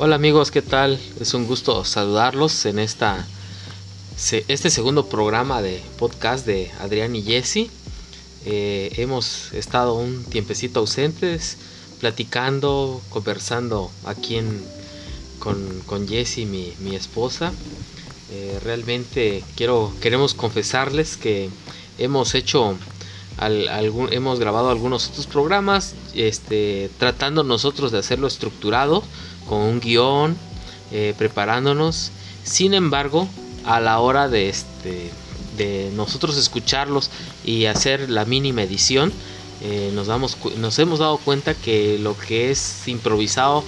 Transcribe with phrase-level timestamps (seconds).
[0.00, 0.96] Hola amigos, ¿qué tal?
[1.18, 3.26] Es un gusto saludarlos en esta
[4.16, 7.68] este segundo programa de podcast de Adrián y Jesse.
[8.46, 11.56] Eh, hemos estado un tiempecito ausentes,
[11.98, 14.38] platicando, conversando aquí
[15.40, 17.52] con, con Jessie, mi, mi esposa.
[18.30, 21.50] Eh, realmente quiero, queremos confesarles que
[21.98, 22.76] hemos hecho
[23.36, 29.02] algún, hemos grabado algunos otros programas, este, tratando nosotros de hacerlo estructurado,
[29.48, 30.36] con un guion,
[30.92, 32.10] eh, preparándonos.
[32.44, 33.28] Sin embargo,
[33.64, 35.10] a la hora de, este,
[35.56, 37.10] de nosotros escucharlos
[37.44, 39.12] y hacer la mínima edición,
[39.60, 43.64] eh, nos, damos, nos hemos dado cuenta que lo que es improvisado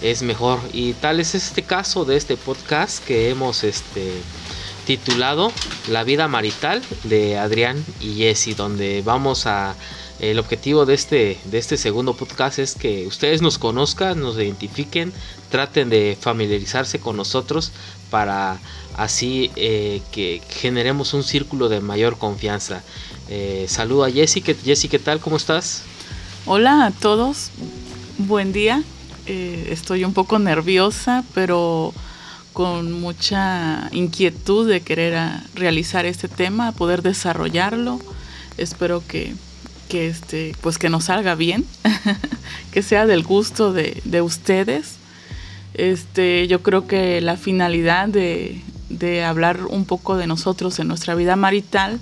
[0.00, 0.60] es mejor.
[0.72, 4.12] Y tal es este caso de este podcast que hemos este,
[4.86, 5.52] titulado
[5.88, 9.74] La vida marital de Adrián y Jesse, donde vamos a...
[10.22, 15.12] El objetivo de este, de este segundo podcast es que ustedes nos conozcan, nos identifiquen,
[15.50, 17.72] traten de familiarizarse con nosotros
[18.08, 18.60] para
[18.96, 22.84] así eh, que generemos un círculo de mayor confianza.
[23.28, 24.42] Eh, saludo a Jessy.
[24.42, 25.18] Jessy, ¿qué tal?
[25.18, 25.82] ¿Cómo estás?
[26.46, 27.50] Hola a todos.
[28.16, 28.84] Buen día.
[29.26, 31.92] Eh, estoy un poco nerviosa, pero
[32.52, 35.18] con mucha inquietud de querer
[35.56, 37.98] realizar este tema, poder desarrollarlo.
[38.56, 39.34] Espero que,
[39.92, 41.66] que, este, pues que nos salga bien,
[42.72, 44.94] que sea del gusto de, de, ustedes.
[45.74, 51.14] Este, yo creo que la finalidad de, de hablar un poco de nosotros en nuestra
[51.14, 52.00] vida marital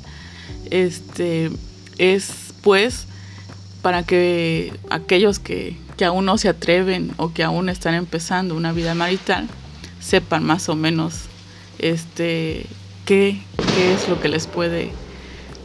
[0.70, 1.50] este,
[1.98, 2.30] es
[2.62, 3.06] pues
[3.82, 8.94] para que aquellos que, aún no se atreven o que aún están empezando una vida
[8.94, 9.48] marital
[10.00, 11.24] sepan más o menos
[11.80, 12.66] este,
[13.04, 13.42] qué,
[13.76, 14.92] es lo que les puede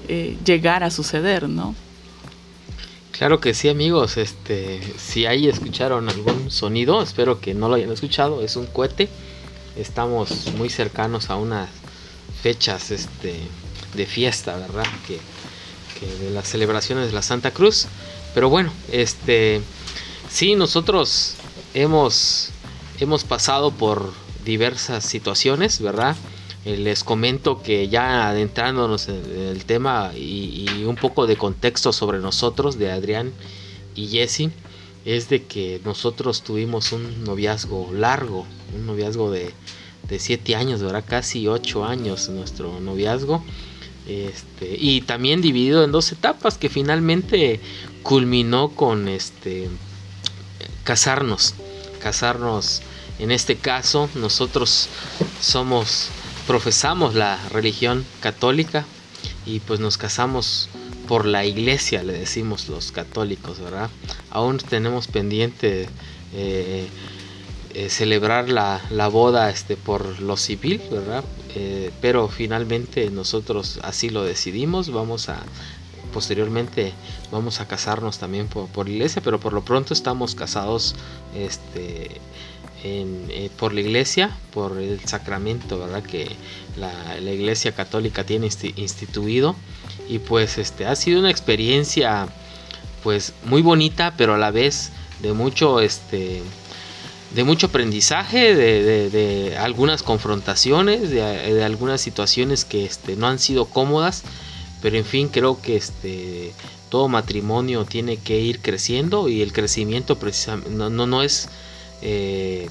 [0.07, 1.75] eh, llegar a suceder, ¿no?
[3.17, 4.17] Claro que sí, amigos.
[4.17, 8.41] Este, si ahí escucharon algún sonido, espero que no lo hayan escuchado.
[8.41, 9.07] Es un cohete.
[9.77, 11.69] Estamos muy cercanos a unas
[12.41, 13.39] fechas este,
[13.93, 14.85] de fiesta, ¿verdad?
[15.07, 15.19] Que,
[16.21, 17.87] de las celebraciones de la Santa Cruz.
[18.33, 19.61] Pero bueno, este
[20.29, 21.35] sí, nosotros
[21.73, 22.49] hemos,
[22.99, 24.11] hemos pasado por
[24.43, 26.17] diversas situaciones, ¿verdad?
[26.65, 32.17] Eh, les comento que ya adentrándonos en el tema y, un poco de contexto sobre
[32.17, 33.31] nosotros, de Adrián
[33.93, 34.49] y Jesse,
[35.05, 39.53] es de que nosotros tuvimos un noviazgo largo, un noviazgo de,
[40.09, 41.03] de siete años, ¿verdad?
[41.07, 43.43] Casi ocho años nuestro noviazgo.
[44.07, 47.59] Este, y también dividido en dos etapas que finalmente
[48.01, 49.69] culminó con este
[50.83, 51.53] casarnos.
[51.99, 52.81] Casarnos
[53.19, 54.89] en este caso nosotros
[55.41, 56.09] somos
[56.47, 58.85] profesamos la religión católica
[59.45, 60.69] y pues nos casamos
[61.07, 63.89] por la iglesia, le decimos los católicos, ¿verdad?
[64.31, 65.87] Aún tenemos pendiente
[66.33, 66.87] eh,
[67.73, 71.23] eh, celebrar la, la, boda este, por lo civil, ¿verdad?
[71.55, 75.43] Eh, pero finalmente nosotros así lo decidimos, vamos a
[76.13, 76.93] posteriormente
[77.31, 80.95] vamos a casarnos también por, por iglesia, pero por lo pronto estamos casados
[81.35, 82.21] este,
[82.87, 86.03] eh, por la iglesia, por el sacramento, ¿verdad?
[86.03, 86.29] Que
[86.77, 89.55] la, la iglesia católica tiene instituido
[90.07, 92.27] y pues este ha sido una experiencia
[93.03, 94.91] pues muy bonita, pero a la vez
[95.21, 96.41] de mucho este
[97.35, 104.23] de mucho aprendizaje, de, algunas confrontaciones, de, algunas situaciones que este, no han sido cómodas,
[104.81, 106.53] pero en fin, creo que este,
[106.89, 111.49] todo matrimonio tiene que ir creciendo y el crecimiento precisamente no, no, es,
[112.01, 112.69] eh,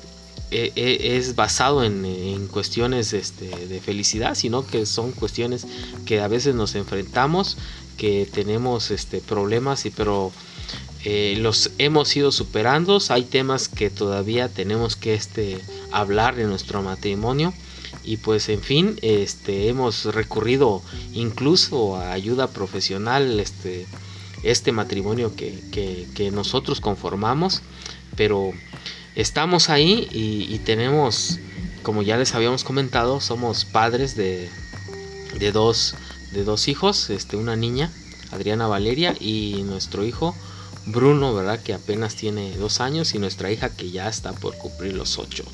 [0.50, 5.66] e, e, es basado en, cuestiones este, de felicidad, sino que son cuestiones
[6.06, 7.56] que a veces nos enfrentamos,
[7.96, 10.32] que tenemos este, problemas, y pero
[11.04, 12.98] eh, los hemos ido superando.
[13.10, 15.60] Hay temas que todavía tenemos que este,
[15.92, 17.52] hablar de nuestro matrimonio.
[18.02, 23.86] Y pues en fin, hemos recurrido incluso a ayuda profesional, este,
[24.42, 25.58] este matrimonio que,
[26.14, 27.62] que, nosotros conformamos.
[28.16, 28.52] Pero
[29.16, 31.38] estamos ahí y, tenemos,
[31.82, 34.48] como ya les habíamos comentado, somos padres de,
[35.38, 35.94] de, dos,
[36.32, 37.90] de dos hijos, este, una niña,
[38.30, 40.34] Adriana Valeria, y nuestro hijo
[40.86, 41.62] Bruno, ¿verdad?
[41.62, 45.44] Que apenas tiene dos años y nuestra hija que ya está por cumplir los ocho.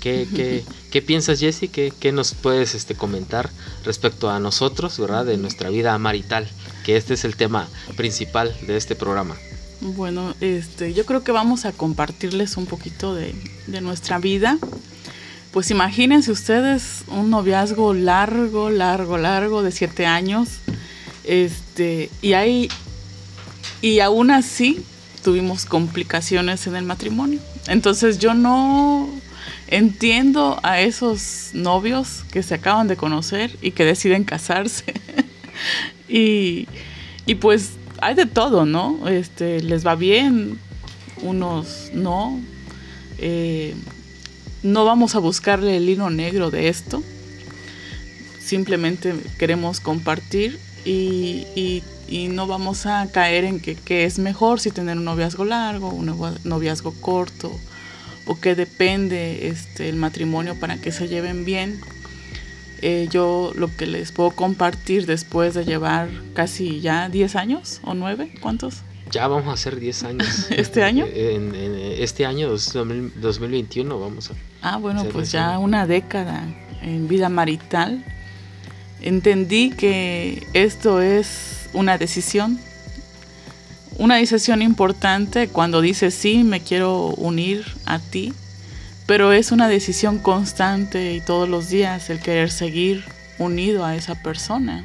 [0.00, 1.68] ¿Qué, qué, qué piensas, Jesse?
[1.72, 3.50] ¿Qué, ¿Qué, nos puedes este, comentar
[3.84, 5.24] respecto a nosotros, ¿verdad?
[5.24, 6.48] De nuestra vida marital,
[6.84, 9.36] que este es el tema principal de este programa.
[9.80, 13.34] Bueno, este, yo creo que vamos a compartirles un poquito de,
[13.80, 14.58] nuestra vida.
[15.52, 20.48] Pues imagínense ustedes un noviazgo largo, largo, largo, de siete años.
[21.24, 22.68] Este, y hay
[23.80, 24.82] y aún así
[25.22, 27.40] tuvimos complicaciones en el matrimonio.
[27.68, 29.08] Entonces yo no,
[29.68, 34.94] entiendo a esos novios que se acaban de conocer y que deciden casarse.
[36.08, 36.66] y,
[37.26, 39.08] y pues hay de todo, ¿no?
[39.08, 40.58] Este, les va bien,
[41.22, 42.40] unos no.
[43.18, 43.74] Eh,
[44.62, 47.02] no vamos a buscarle el hilo negro de esto.
[48.40, 54.96] Simplemente queremos compartir y, y, no vamos a caer en que, es mejor si tener
[54.96, 56.06] un noviazgo largo, un
[56.44, 57.52] noviazgo corto,
[58.26, 61.80] o que depende este, el matrimonio para que se lleven bien.
[62.80, 67.94] Eh, yo lo que les puedo compartir después de llevar casi ya 10 años o
[67.94, 68.82] 9, ¿cuántos?
[69.10, 70.46] Ya vamos a hacer 10 años.
[70.50, 71.06] ¿Este año?
[71.12, 74.34] En, este año 2021 vamos a...
[74.62, 76.44] Ah, bueno, pues ya una década
[76.82, 78.04] en vida marital.
[79.00, 82.58] Entendí que esto es una decisión,
[83.96, 88.32] una decisión importante cuando dices sí, me quiero unir a ti
[89.08, 93.06] pero es una decisión constante y todos los días el querer seguir
[93.38, 94.84] unido a esa persona.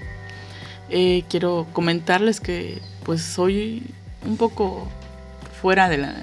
[0.89, 3.83] Eh, quiero comentarles que pues soy
[4.25, 4.87] un poco
[5.61, 6.15] fuera de, la,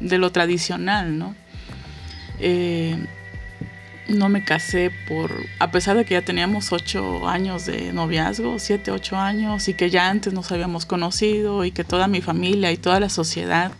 [0.00, 1.36] de lo tradicional, ¿no?
[2.40, 2.96] Eh,
[4.08, 8.90] no me casé por, a pesar de que ya teníamos ocho años de noviazgo, siete,
[8.90, 12.76] ocho años, y que ya antes nos habíamos conocido y que toda mi familia y
[12.78, 13.70] toda la sociedad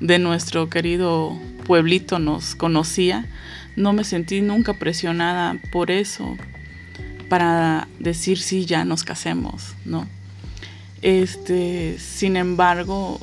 [0.00, 3.26] de nuestro querido pueblito nos conocía,
[3.76, 6.36] no me sentí nunca presionada por eso
[7.28, 10.08] para decir sí, ya nos casemos, ¿no?
[11.02, 13.20] Este, sin embargo,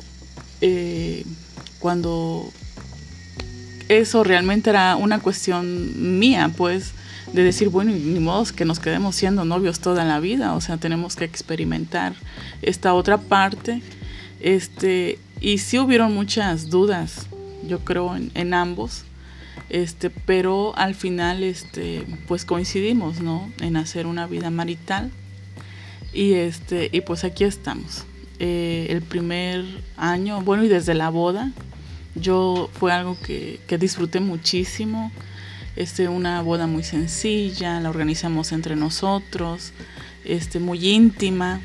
[0.60, 1.24] eh,
[1.78, 2.50] cuando
[3.88, 6.92] eso realmente era una cuestión mía, pues,
[7.32, 10.78] de decir, bueno, ni modo que nos quedemos siendo novios toda la vida, o sea,
[10.78, 12.14] tenemos que experimentar
[12.62, 13.82] esta otra parte,
[14.40, 17.26] este, y sí hubieron muchas dudas,
[17.66, 19.04] yo creo, en, ambos.
[19.70, 23.50] Este, pero al final este, pues coincidimos, ¿no?
[23.60, 25.10] En hacer una vida marital.
[26.12, 28.04] Y este, y pues aquí estamos.
[28.38, 29.64] Eh, el primer
[29.96, 31.52] año, bueno, y desde la boda,
[32.14, 35.12] yo fue algo que, que disfruté muchísimo.
[35.76, 39.72] Este, una boda muy sencilla, la organizamos entre nosotros,
[40.24, 41.60] este, muy íntima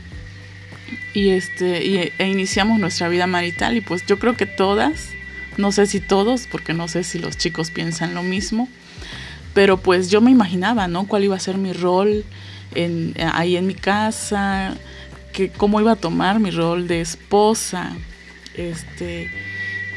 [1.14, 5.10] y este e iniciamos nuestra vida marital y pues yo creo que todas,
[5.58, 8.68] no sé si todos, porque no sé si los chicos piensan lo mismo,
[9.54, 11.08] pero pues yo me imaginaba, ¿no?
[11.08, 12.26] Cuál iba a ser mi rol
[12.76, 14.76] en, ahí en mi casa,
[15.32, 17.96] que cómo iba a tomar mi rol de esposa,
[18.56, 19.30] este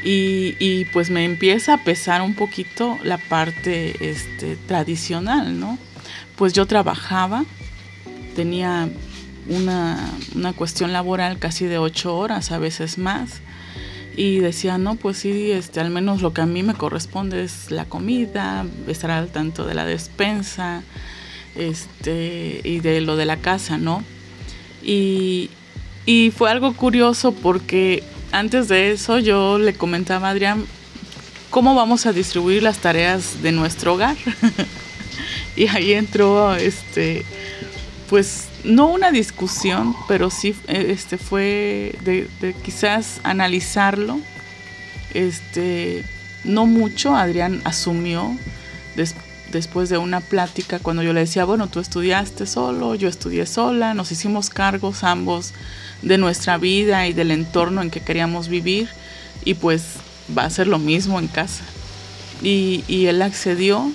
[0.03, 5.77] y, y, pues me empieza a pesar un poquito la parte este, tradicional, ¿no?
[6.35, 7.45] Pues yo trabajaba,
[8.35, 8.89] tenía
[9.49, 13.41] una, una cuestión laboral casi de ocho horas, a veces más.
[14.15, 17.69] Y decía, no, pues sí, este, al menos lo que a mí me corresponde es
[17.69, 20.81] la comida, estar al tanto de la despensa
[21.55, 24.03] este, y de lo de la casa, ¿no?
[24.83, 25.51] Y,
[26.05, 30.65] y fue algo curioso porque antes de eso yo le comentaba a Adrián
[31.49, 34.17] cómo vamos a distribuir las tareas de nuestro hogar.
[35.55, 37.23] y ahí entró este
[38.09, 42.27] pues no una discusión, pero sí este, fue de,
[42.63, 44.19] quizás analizarlo.
[45.13, 46.03] Este,
[46.43, 48.37] no mucho, Adrián asumió
[49.51, 53.93] después de una plática cuando yo le decía, bueno, tú estudiaste solo, yo estudié sola,
[53.93, 55.53] nos hicimos cargos ambos
[56.01, 58.89] de nuestra vida y del entorno en que queríamos vivir
[59.45, 59.83] y pues
[60.37, 61.63] va a ser lo mismo en casa.
[62.43, 63.89] Y, y él accedió,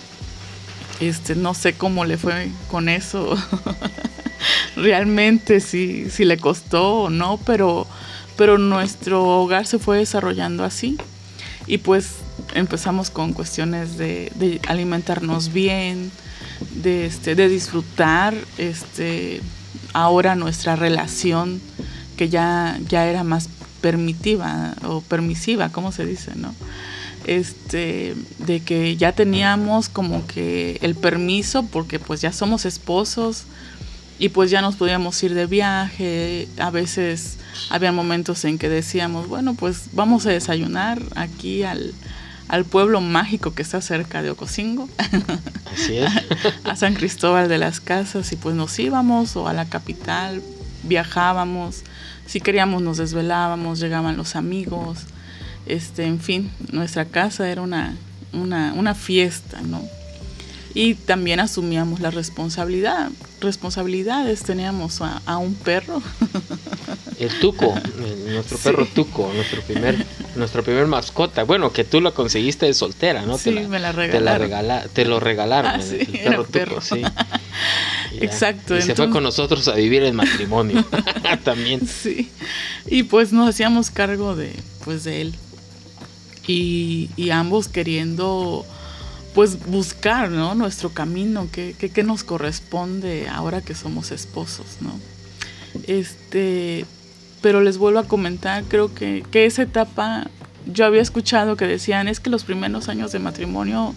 [1.01, 3.37] este, no sé cómo le fue con eso.
[4.77, 7.87] realmente si, si le costó o no, pero,
[8.37, 10.97] pero nuestro hogar se fue desarrollando así.
[11.67, 12.17] Y pues
[12.55, 16.11] empezamos con cuestiones de, alimentarnos bien,
[16.75, 19.41] de, este, de disfrutar este,
[19.93, 21.61] ahora nuestra relación
[22.17, 23.49] que ya, ya era más
[23.81, 26.33] permitiva o permisiva, ¿cómo se dice?
[26.35, 26.55] ¿no?
[27.25, 33.45] Este, de que ya teníamos como que el permiso porque pues ya somos esposos,
[34.23, 37.39] y pues ya nos podíamos ir de viaje, a veces
[37.71, 41.93] había momentos en que decíamos, bueno, pues vamos a desayunar aquí al,
[42.71, 44.89] pueblo mágico que está cerca de Ocosingo,
[45.75, 46.09] Así es.
[46.65, 50.41] a San Cristóbal de las Casas y pues nos íbamos o a la capital,
[50.85, 51.83] viajábamos,
[52.25, 55.01] si queríamos nos desvelábamos, llegaban los amigos,
[55.67, 57.97] este, en fin, nuestra casa era una,
[58.33, 59.83] una, una fiesta, ¿no?
[60.75, 63.11] Y también asumíamos la responsabilidad,
[63.41, 64.43] responsabilidades.
[64.43, 66.03] Teníamos a, un perro.
[67.19, 67.75] El Tuco,
[68.27, 71.45] nuestro perro Tuco, nuestro primer, nuestra primer mascota.
[71.45, 73.39] Bueno, que tú lo conseguiste de soltera, ¿no?
[73.39, 74.89] Sí, me la regalaron.
[74.93, 77.03] Te, lo regalaron, ah, el, perro Tuco, sí.
[78.21, 78.77] Exacto.
[78.77, 80.85] Y se fue con nosotros a vivir en matrimonio
[81.45, 81.87] también.
[81.87, 82.31] Sí.
[82.87, 85.35] Y pues nos hacíamos cargo de, pues, de él.
[86.47, 88.67] Y, y ambos queriendo
[89.35, 90.55] pues buscar ¿no?
[90.55, 94.93] nuestro camino, qué, qué, nos corresponde ahora que somos esposos, ¿no?
[95.87, 96.85] Este,
[97.41, 100.29] pero les vuelvo a comentar, creo que, que esa etapa,
[100.67, 103.95] yo había escuchado que decían, es que los primeros años de matrimonio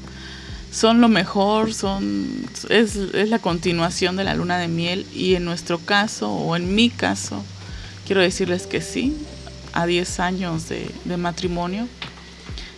[0.72, 2.28] son lo mejor, son,
[2.70, 6.76] es, es la continuación de la luna de miel y en nuestro caso, o en
[6.76, 7.44] mi caso,
[8.06, 9.16] quiero decirles que sí,
[9.74, 11.88] a 10 años de, de matrimonio,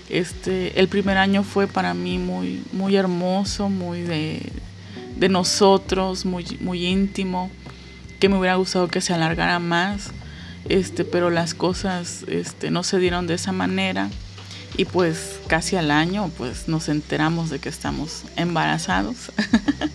[0.09, 4.51] este, el primer año fue para mí muy, muy hermoso, muy de,
[5.29, 7.49] nosotros, muy, muy íntimo,
[8.19, 10.11] que me hubiera gustado que se alargara más,
[10.69, 14.09] este, pero las cosas este, no se dieron de esa manera
[14.75, 19.31] y pues casi al año pues nos enteramos de que estamos embarazados.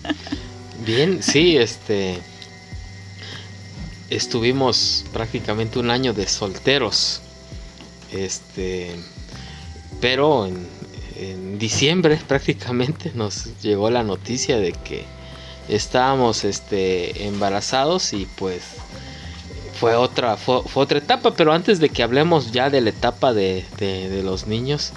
[0.85, 2.19] Bien, sí, este
[4.09, 7.21] estuvimos prácticamente un año de solteros.
[8.11, 8.95] Este
[10.03, 15.05] pero en, diciembre prácticamente nos llegó la noticia de que
[15.69, 18.63] estábamos este, embarazados y pues
[19.79, 23.63] fue otra, fue, otra etapa, pero antes de que hablemos ya de la etapa de,
[24.25, 24.91] los niños,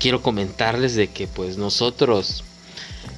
[0.00, 2.42] quiero comentarles de que pues nosotros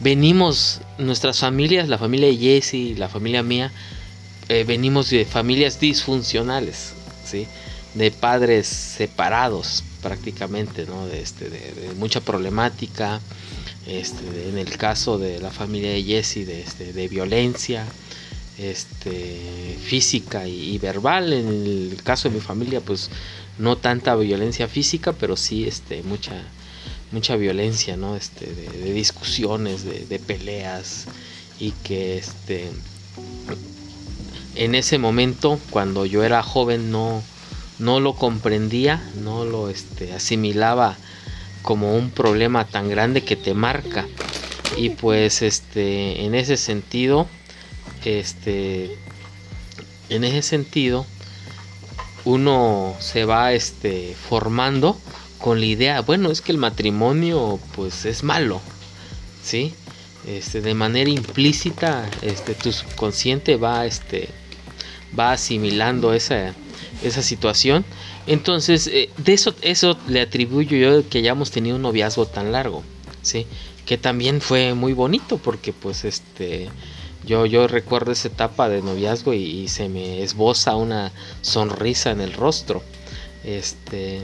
[0.00, 3.70] venimos, nuestras familias, la familia de Jesse, la familia mía,
[4.48, 7.46] eh, venimos de familias disfuncionales, ¿sí?
[7.94, 11.06] de padres separados, prácticamente, ¿no?
[11.06, 13.20] De, este, de, mucha problemática,
[13.86, 17.86] este, en el caso de la familia de Jesse, de, este, de violencia
[18.58, 23.10] este, física y, verbal, en el caso de mi familia, pues
[23.58, 26.42] no tanta violencia física, pero sí este, mucha,
[27.12, 28.16] mucha violencia, ¿no?
[28.16, 31.06] Este, de, discusiones, de, peleas,
[31.60, 32.70] y que este,
[34.54, 37.22] en ese momento, cuando yo era joven, no
[37.78, 40.96] no lo comprendía, no lo este, asimilaba
[41.62, 44.06] como un problema tan grande que te marca.
[44.76, 47.26] Y pues este, en ese sentido,
[48.04, 48.96] este,
[50.08, 51.06] en ese sentido,
[52.24, 54.98] uno se va este, formando
[55.38, 58.60] con la idea, bueno, es que el matrimonio pues es malo,
[59.42, 59.72] ¿sí?
[60.26, 64.28] Este, de manera implícita, este, tu subconsciente va, este,
[65.18, 66.54] va asimilando esa,
[67.02, 67.84] esa situación.
[68.26, 72.82] Entonces, eh, de eso, eso le atribuyo yo que hayamos tenido un noviazgo tan largo,
[73.22, 73.46] ¿sí?
[73.86, 76.68] Que también fue muy bonito porque pues este...
[77.26, 81.12] Yo, yo recuerdo esa etapa de noviazgo y, se me esboza una
[81.42, 82.82] sonrisa en el rostro.
[83.44, 84.22] Este,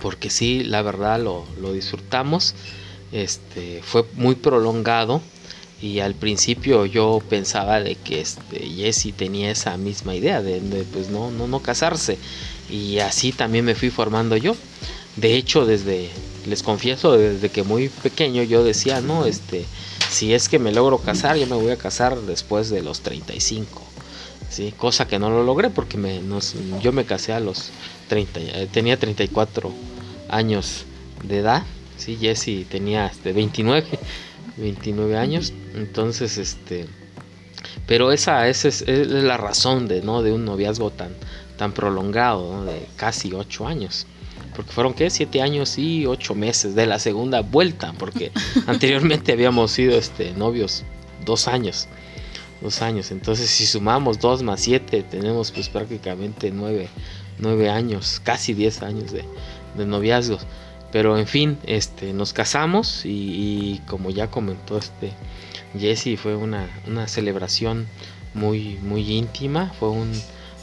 [0.00, 2.54] porque sí, la verdad lo, lo disfrutamos.
[3.12, 5.20] Este, fue muy prolongado
[5.80, 10.60] y al principio yo pensaba de que este, Jesse tenía esa misma idea de,
[10.92, 12.18] pues no, no, no casarse
[12.68, 14.56] y así también me fui formando yo.
[15.16, 16.10] De hecho, desde,
[16.46, 19.64] les confieso, desde que muy pequeño yo decía, no, este,
[20.10, 23.82] si es que me logro casar, yo me voy a casar después de los 35.
[24.50, 24.72] ¿sí?
[24.76, 26.20] Cosa que no lo logré porque me,
[26.82, 27.70] yo me casé a los
[28.08, 29.72] 30, eh, tenía 34
[30.28, 30.84] años
[31.22, 31.62] de edad,
[31.96, 32.16] ¿sí?
[32.20, 33.86] Jesse tenía este, 29.
[34.58, 35.52] 29 años.
[35.74, 36.86] Entonces, este.
[37.86, 40.22] Pero esa, esa es, la razón de, ¿no?
[40.22, 41.10] de un noviazgo tan,
[41.56, 44.06] tan prolongado, de casi 8 años.
[44.54, 45.10] Porque fueron, ¿qué?
[45.10, 47.94] 7 años y 8 meses de la segunda vuelta.
[47.98, 48.32] Porque
[48.66, 50.84] anteriormente habíamos sido este, novios
[51.24, 51.88] 2 años.
[52.60, 53.12] Dos años.
[53.12, 56.88] Entonces, si sumamos 2 más 7, tenemos pues prácticamente 9,
[57.38, 59.24] 9 años, casi 10 años de,
[59.76, 60.44] de noviazgos.
[60.90, 65.12] Pero en fin, este, nos casamos y, como ya comentó este
[65.78, 66.66] Jesse, fue una,
[67.06, 67.86] celebración
[68.32, 70.10] muy, muy íntima, fue un,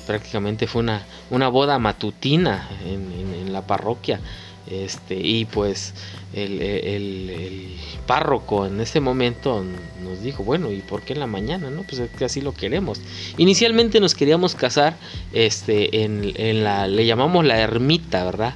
[0.07, 4.19] prácticamente fue una, una boda matutina en, la parroquia.
[4.67, 5.93] Este, y pues
[6.33, 7.77] el,
[8.07, 9.63] párroco en ese momento
[10.03, 11.69] nos dijo, bueno, ¿y por qué en la mañana?
[11.69, 12.99] No, pues es que así lo queremos.
[13.37, 14.97] Inicialmente nos queríamos casar
[15.33, 18.55] este, en, en la, le llamamos la ermita, ¿verdad?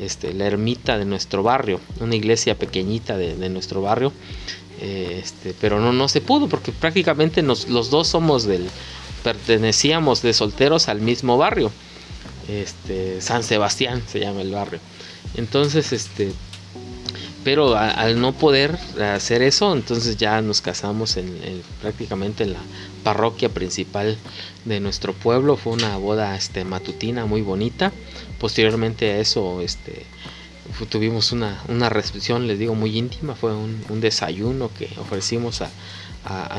[0.00, 4.12] Este, la ermita de nuestro barrio, una iglesia pequeñita de, nuestro barrio,
[4.80, 8.68] eh, este, pero no, no se pudo porque prácticamente nos, los dos somos del,
[9.22, 11.70] pertenecíamos de solteros al mismo barrio,
[12.48, 14.80] este, San Sebastián se llama el barrio.
[15.34, 16.32] Entonces, este,
[17.46, 22.60] pero al no poder hacer eso, entonces ya nos casamos en, prácticamente en la
[23.04, 24.16] parroquia principal
[24.64, 25.56] de nuestro pueblo.
[25.56, 27.92] Fue una boda este, matutina muy bonita.
[28.38, 30.04] Posteriormente a eso, este,
[30.88, 33.34] tuvimos una, una, recepción, les digo, muy íntima.
[33.34, 35.70] Fue un, desayuno que ofrecimos a,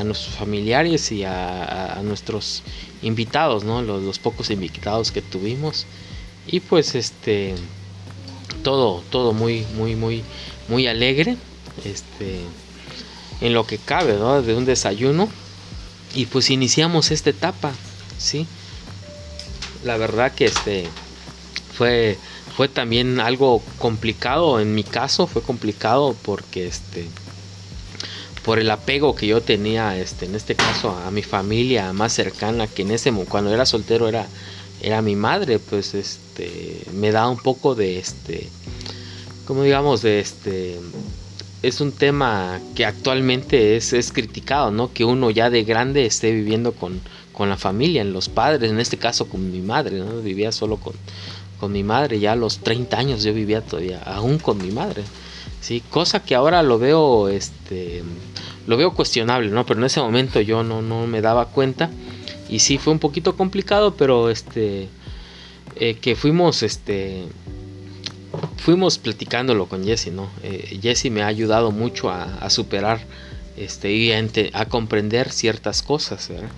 [0.04, 2.62] nuestros familiares y a, nuestros
[3.02, 3.82] invitados, ¿no?
[3.82, 5.86] Los, los, pocos invitados que tuvimos.
[6.46, 7.54] Y pues este
[8.62, 10.24] todo, todo muy, muy, muy,
[10.68, 11.36] muy alegre.
[11.84, 12.40] Este
[13.40, 14.42] en lo que cabe, ¿no?
[14.42, 15.28] De un desayuno.
[16.14, 17.72] Y pues iniciamos esta etapa,
[18.18, 18.46] ¿sí?
[19.84, 20.88] La verdad que este
[21.78, 22.18] fue
[22.56, 27.06] fue también algo complicado en mi caso, fue complicado porque este
[28.44, 32.66] por el apego que yo tenía este en este caso a mi familia más cercana
[32.66, 34.26] que en ese cuando era soltero era
[34.82, 38.48] era mi madre, pues este me da un poco de este
[39.46, 40.80] como digamos de este
[41.62, 44.92] es un tema que actualmente es, es criticado, ¿no?
[44.92, 47.00] Que uno ya de grande esté viviendo con,
[47.32, 50.20] con la familia, en los padres, en este caso con mi madre, ¿no?
[50.20, 50.94] Vivía solo con,
[51.58, 55.02] con mi madre, ya a los 30 años yo vivía todavía, aún con mi madre.
[55.60, 58.02] Sí, cosa que ahora lo veo este
[58.66, 59.66] lo veo cuestionable, ¿no?
[59.66, 61.90] Pero en ese momento yo no, no me daba cuenta
[62.48, 64.88] y sí fue un poquito complicado, pero este
[65.76, 67.24] eh, que fuimos este
[68.58, 70.28] fuimos platicándolo con Jesse, ¿no?
[70.42, 73.00] Eh, Jesse me ha ayudado mucho a, superar
[73.56, 74.22] este y a,
[74.52, 76.50] a, comprender ciertas cosas, ¿verdad?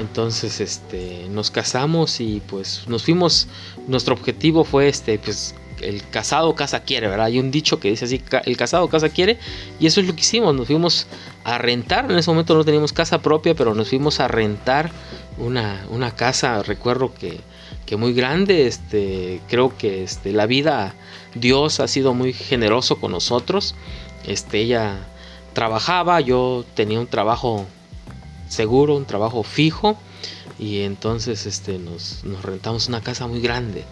[0.00, 3.48] Entonces, este, nos casamos y pues nos fuimos,
[3.86, 7.26] nuestro objetivo fue este, pues el casado casa quiere, ¿verdad?
[7.26, 9.38] Hay un dicho que dice así, el casado casa quiere
[9.78, 11.06] y eso es lo que hicimos, nos fuimos
[11.44, 14.90] a rentar, en ese momento no teníamos casa propia, pero nos fuimos a rentar
[15.38, 17.40] una, una casa, recuerdo que,
[17.86, 20.94] que muy grande, este, creo que este, la vida,
[21.34, 23.74] Dios ha sido muy generoso con nosotros,
[24.26, 24.96] este, ella
[25.54, 27.66] trabajaba, yo tenía un trabajo
[28.48, 29.98] seguro, un trabajo fijo
[30.58, 33.84] y entonces este, nos, rentamos una casa muy grande,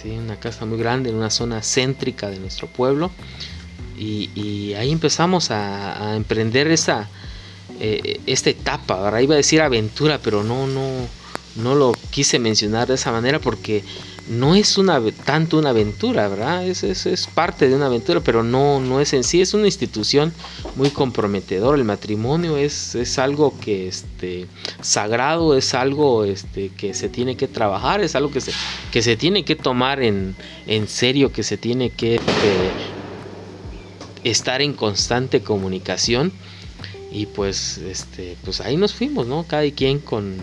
[0.00, 0.10] ¿sí?
[0.10, 3.10] una casa muy grande en una zona céntrica de nuestro pueblo
[3.98, 7.08] y, ahí empezamos a, emprender esa,
[7.80, 11.06] eh, esta etapa, ahora iba a decir aventura, pero no, no,
[11.56, 13.84] no lo quise mencionar de esa manera porque
[14.30, 16.64] no es una tanto una aventura, ¿verdad?
[16.64, 20.32] Es, es, parte de una aventura, pero no, no es en sí, es una institución
[20.76, 21.76] muy comprometedora.
[21.76, 24.46] El matrimonio es, es algo que este
[24.80, 28.52] sagrado, es algo este, que se tiene que trabajar, es algo que se,
[28.92, 30.36] que se tiene que tomar en,
[30.68, 32.70] en serio, que se tiene que este,
[34.22, 36.32] estar en constante comunicación.
[37.10, 39.42] Y pues, este, pues ahí nos fuimos, ¿no?
[39.42, 40.36] Cada quien con,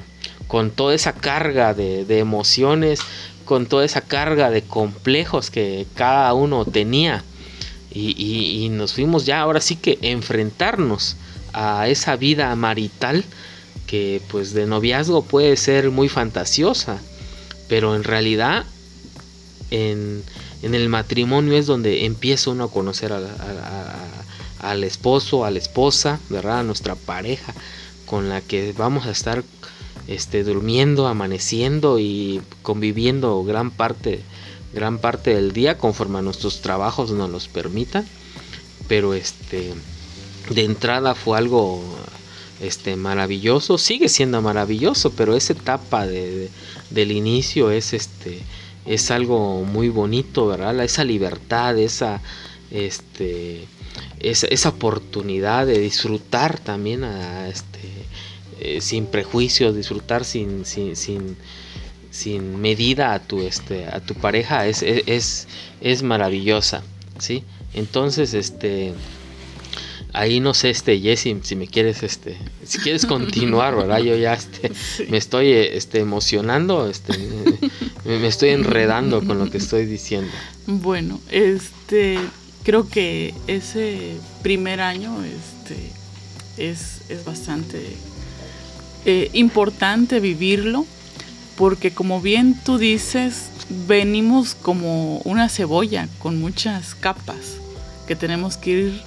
[0.50, 3.00] con toda esa carga de emociones,
[3.48, 7.24] con toda esa carga de complejos que cada uno tenía.
[7.92, 11.16] Y, nos fuimos ya ahora sí que enfrentarnos
[11.54, 13.24] a esa vida marital
[13.88, 17.00] que pues de noviazgo puede ser muy fantasiosa,
[17.68, 18.66] pero en realidad
[19.72, 20.24] en,
[20.62, 23.12] el matrimonio es donde empieza uno a conocer
[24.60, 26.60] al esposo, a la esposa, ¿verdad?
[26.60, 27.54] A nuestra pareja
[28.06, 29.44] con la que vamos a estar
[30.08, 34.22] este, durmiendo, amaneciendo y conviviendo gran parte,
[34.74, 38.06] gran parte del día conforme a nuestros trabajos nos los permitan.
[38.88, 39.74] Pero este,
[40.50, 41.84] de entrada fue algo
[42.62, 46.50] este, maravilloso, sigue siendo maravilloso, pero esa etapa de,
[46.90, 48.40] del inicio es, este,
[48.86, 50.82] es algo muy bonito, ¿verdad?
[50.84, 52.22] Esa libertad, esa,
[52.72, 53.68] este,
[54.20, 58.07] esa, esa oportunidad de disfrutar también a, este,
[58.60, 60.96] eh, sin prejuicios, disfrutar sin, sin,
[62.12, 65.48] sin, medida a tu, este, a tu pareja es, es,
[65.82, 66.84] es maravillosa,
[67.20, 67.44] ¿sí?
[67.74, 68.94] Entonces, este,
[70.14, 74.00] ahí no sé, este, Jessy, si me quieres, este, si quieres continuar, ¿verdad?
[74.00, 74.72] Yo ya, este,
[75.10, 77.14] me estoy, este, emocionando, este,
[78.06, 80.32] me, estoy enredando con lo que estoy diciendo.
[80.66, 82.18] Bueno, este,
[82.64, 85.76] creo que ese primer año, este,
[86.58, 87.80] es, es bastante
[89.10, 90.86] eh, importante vivirlo
[91.56, 93.46] porque como bien tú dices,
[93.88, 97.56] venimos como una cebolla con muchas capas
[98.06, 99.02] que tenemos que ir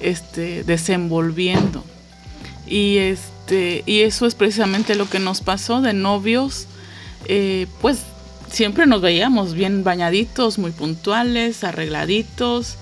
[0.00, 1.84] este, desenvolviendo.
[2.66, 6.66] Y, este, y eso es precisamente lo que nos pasó de novios,
[7.26, 7.98] eh, pues
[8.50, 12.78] siempre nos veíamos bien bañaditos, muy puntuales, arregladitos.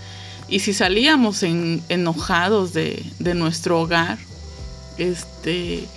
[0.49, 4.19] Y si salíamos enojados de, de nuestro hogar,
[4.99, 5.89] este,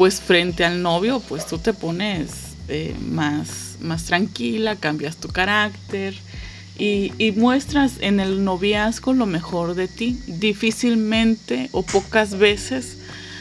[0.00, 2.30] pues frente al novio, pues tú te pones
[2.68, 6.14] eh, más, más tranquila, cambias tu carácter
[6.78, 10.18] y, y, muestras en el noviazgo lo mejor de ti.
[10.26, 12.96] Difícilmente o pocas veces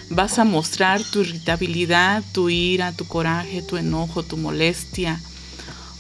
[0.10, 5.18] vas a mostrar tu irritabilidad, tu ira, tu coraje, tu enojo, tu molestia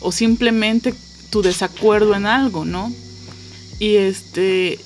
[0.02, 0.94] o simplemente
[1.30, 2.92] tu desacuerdo en algo, ¿no?
[3.80, 4.78] Y este,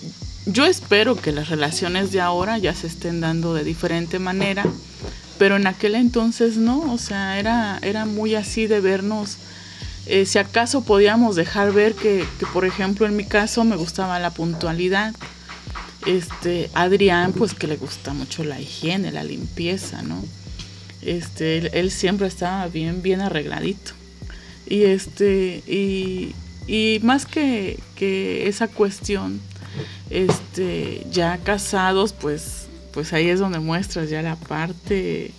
[0.46, 4.66] yo espero que las relaciones de ahora ya se estén dando de diferente manera,
[5.44, 9.36] pero en aquel entonces no, o sea, era, era muy así de vernos.
[10.06, 14.30] Eh, si acaso podíamos dejar ver que, por ejemplo, en mi caso me gustaba la
[14.30, 15.14] puntualidad.
[16.06, 20.24] Este, Adrián, pues que le gusta mucho la higiene, la limpieza, ¿no?
[21.02, 23.92] Este, él, él siempre estaba bien, bien arregladito.
[24.66, 26.36] Y este, y,
[26.68, 29.42] y más que, que esa cuestión,
[30.10, 32.63] este, ya casados, pues,
[32.94, 35.32] pues ahí es donde muestras ya la parte,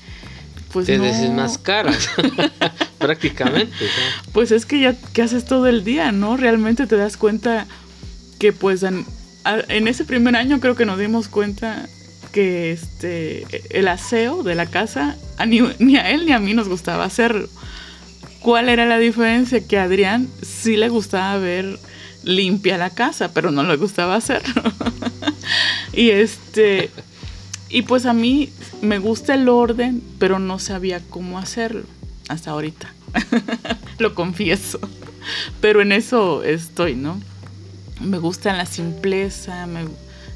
[0.73, 1.05] pues Te no.
[1.05, 2.11] desmascaras,
[2.99, 3.73] prácticamente.
[3.85, 4.33] ¿no?
[4.33, 6.37] Pues es que ya que haces todo el día, ¿no?
[6.37, 7.67] Realmente te das cuenta
[8.39, 9.07] que pues en,
[9.69, 11.87] en ese primer año creo que nos dimos cuenta
[12.33, 16.53] que este el aseo de la casa a ni, ni, a él ni a mí
[16.53, 17.49] nos gustaba hacerlo.
[18.41, 19.67] ¿Cuál era la diferencia?
[19.67, 21.79] Que a Adrián sí le gustaba ver
[22.25, 24.63] limpia la casa, pero no le gustaba hacerlo.
[25.93, 26.91] y este
[27.69, 28.51] y pues a mí
[28.83, 31.85] me gusta el orden, pero no sabía cómo hacerlo
[32.29, 32.93] hasta ahorita.
[33.99, 34.81] Lo confieso.
[35.61, 37.21] Pero en eso estoy, ¿no?
[38.01, 39.85] Me gusta la simpleza, me,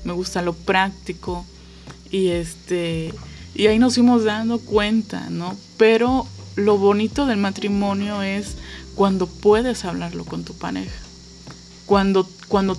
[0.05, 1.45] me gusta lo práctico
[2.11, 3.13] y este
[3.55, 5.57] y ahí nos fuimos dando cuenta, ¿no?
[5.77, 8.55] Pero lo bonito del matrimonio es
[8.95, 10.99] cuando puedes hablarlo con tu pareja.
[11.85, 12.79] Cuando cuando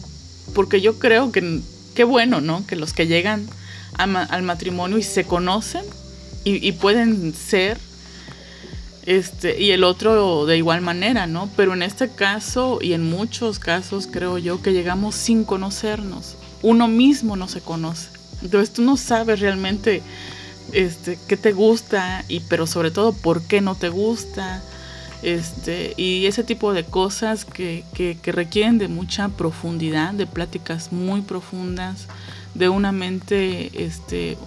[0.55, 1.61] porque yo creo que
[1.93, 2.65] qué bueno, ¿no?
[2.65, 3.47] Que los que llegan
[3.99, 5.83] al matrimonio y se conocen
[6.45, 7.77] y, pueden ser
[9.05, 11.49] este, y el otro de igual manera, ¿no?
[11.55, 16.35] Pero en este caso y en muchos casos creo yo que llegamos sin conocernos.
[16.61, 18.09] Uno mismo no se conoce.
[18.41, 20.01] Entonces tú no sabes realmente
[20.71, 24.63] este, qué te gusta, y, pero sobre todo por qué no te gusta.
[25.21, 31.21] Este, y ese tipo de cosas que, que requieren de mucha profundidad, de pláticas muy
[31.21, 32.07] profundas,
[32.53, 34.37] de una mente este,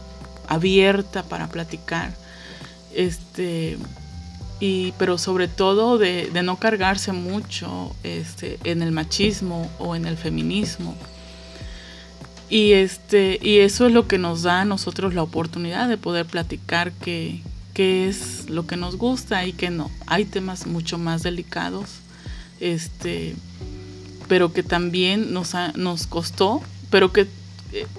[0.49, 2.15] abierta para platicar.
[2.95, 3.79] Este,
[4.61, 10.07] y, pero sobre todo de, de, no cargarse mucho este, en el machismo o en
[10.07, 10.95] el feminismo.
[12.53, 16.27] Y, este, y eso es lo que nos da a nosotros la oportunidad de poder
[16.27, 17.41] platicar qué,
[17.75, 19.91] es lo que nos gusta y qué no.
[20.07, 21.89] Hay temas mucho más delicados,
[22.61, 23.35] este,
[24.29, 26.61] pero que también nos, ha, nos costó,
[26.91, 27.27] pero que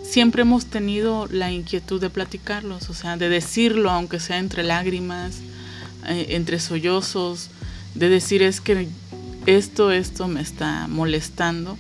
[0.04, 5.40] siempre hemos tenido la inquietud de platicarlos, o sea, de decirlo, aunque sea entre lágrimas,
[6.08, 7.50] eh, entre sollozos,
[7.96, 8.88] de decir es que
[9.46, 11.78] esto, esto me está molestando.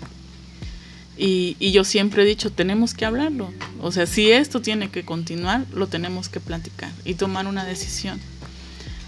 [1.15, 3.53] Y, y, yo siempre he dicho, tenemos que hablarlo.
[3.79, 8.19] O sea, si esto tiene que continuar, lo tenemos que platicar y tomar una decisión.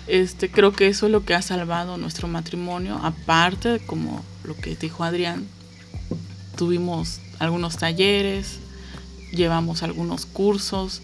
[0.07, 2.99] Este, creo que eso es lo que ha salvado nuestro matrimonio.
[3.01, 5.47] Aparte, como lo que dijo Adrián,
[6.55, 8.59] tuvimos algunos talleres,
[9.35, 11.01] llevamos algunos cursos,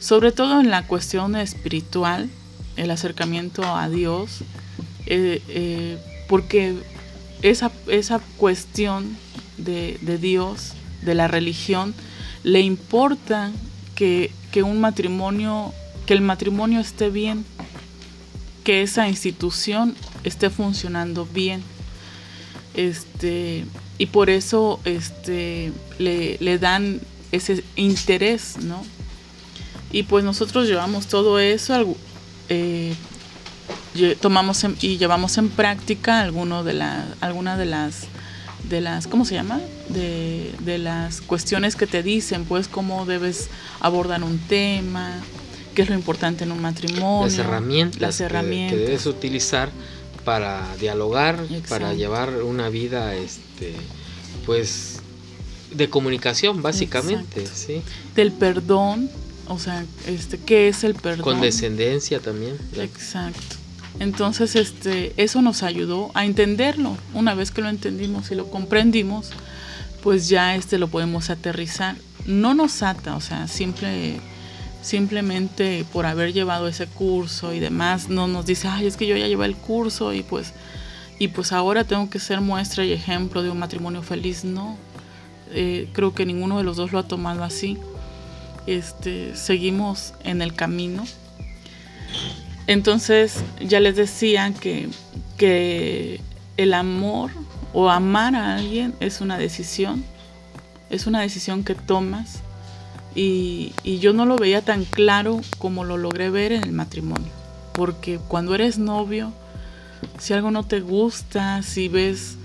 [0.00, 2.28] sobre todo en la cuestión espiritual,
[2.76, 4.42] el acercamiento a Dios,
[5.06, 6.76] eh, eh, porque
[7.42, 9.16] esa, esa cuestión
[9.56, 11.94] de, de, Dios, de la religión,
[12.42, 13.52] le importa
[13.94, 15.72] que, que, un matrimonio,
[16.06, 17.44] que el matrimonio esté bien,
[18.64, 21.62] que esa institución esté funcionando bien.
[22.74, 23.64] Este,
[23.96, 27.00] y por eso este, le, le dan
[27.32, 28.82] ese interés, ¿no?
[29.92, 31.96] Y pues nosotros llevamos todo eso,
[32.48, 32.94] eh,
[34.20, 38.04] tomamos en, y llevamos en práctica alguno de la, alguna de las
[38.68, 43.48] de las cómo se llama de, de, las cuestiones que te dicen pues cómo debes
[43.80, 45.12] abordar un tema
[45.74, 48.76] qué es lo importante en un matrimonio las herramientas, las herramientas.
[48.76, 49.70] Que, que debes utilizar
[50.24, 51.68] para dialogar Exacto.
[51.68, 53.74] para llevar una vida este
[54.44, 54.95] pues
[55.70, 57.60] de comunicación básicamente Exacto.
[57.66, 57.82] sí
[58.14, 59.10] del perdón
[59.48, 63.56] o sea este qué es el perdón condescendencia también exacto
[63.98, 66.96] entonces, este, eso nos ayudó a entenderlo.
[67.14, 69.30] Una vez que lo entendimos y lo comprendimos,
[70.02, 71.96] pues ya este lo podemos aterrizar.
[72.26, 74.20] No nos ata, o sea, simple,
[74.82, 79.16] simplemente por haber llevado ese curso y demás, no nos dice, ay, es que yo
[79.16, 80.52] ya llevé el curso y pues,
[81.18, 84.44] y pues ahora tengo que ser muestra y ejemplo de un matrimonio feliz.
[84.44, 84.76] No,
[85.50, 87.78] eh, creo que ninguno de los dos lo ha tomado así.
[88.66, 91.04] Este, seguimos en el camino
[92.66, 94.88] entonces ya les decía que,
[95.36, 96.20] que
[96.56, 97.30] el amor
[97.72, 100.04] o amar a alguien es una decisión,
[100.90, 102.40] es una decisión que tomas
[103.14, 107.30] y, y, yo no lo veía tan claro como lo logré ver en el matrimonio,
[107.72, 109.32] porque cuando eres novio,
[110.18, 112.35] si algo no te gusta, si ves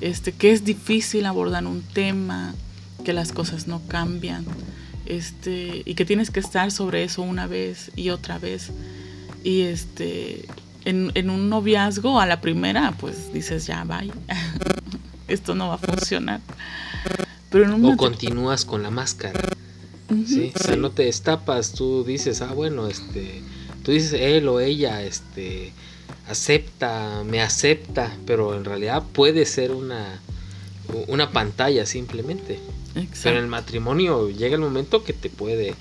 [0.00, 2.54] este, que es difícil abordar un tema,
[3.04, 4.44] que las cosas no cambian,
[5.06, 8.70] este, y que tienes que estar sobre eso una vez y otra vez.
[9.42, 10.46] Y este,
[10.84, 14.12] en, en un noviazgo a la primera, pues dices, ya, bye,
[15.28, 16.40] esto no va a funcionar.
[17.50, 19.40] Pero o continúas con la máscara.
[20.26, 20.52] ¿sí?
[20.54, 23.42] O sea, no te destapas, tú dices, ah, bueno, este,
[23.82, 25.72] tú dices él o ella, este,
[26.30, 30.20] acepta, me acepta, pero en realidad puede ser una,
[31.08, 32.58] una pantalla simplemente.
[33.22, 35.74] Pero en el matrimonio llega el momento que te puede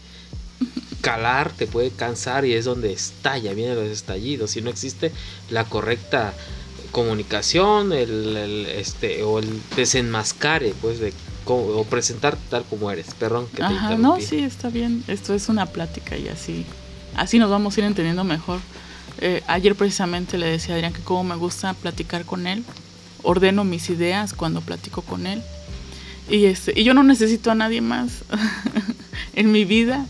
[1.01, 4.51] calar, te puede cansar y es donde estalla, vienen los estallidos.
[4.51, 5.11] Si no existe
[5.49, 6.33] la correcta
[6.91, 11.13] comunicación, el, este, o el desenmascare, pues, de
[11.51, 13.07] o presentar tal como eres.
[13.15, 15.03] Perdón que te No, sí, está bien.
[15.07, 16.63] Esto es una plática y así,
[17.15, 18.59] así nos vamos a ir entendiendo mejor.
[19.21, 22.63] Eh, ayer precisamente le decía a Adrián que como me gusta platicar con él,
[23.21, 25.41] ordeno mis ideas cuando platico con él.
[26.29, 28.23] Y, este, y yo no necesito a nadie más
[29.33, 30.05] en mi vida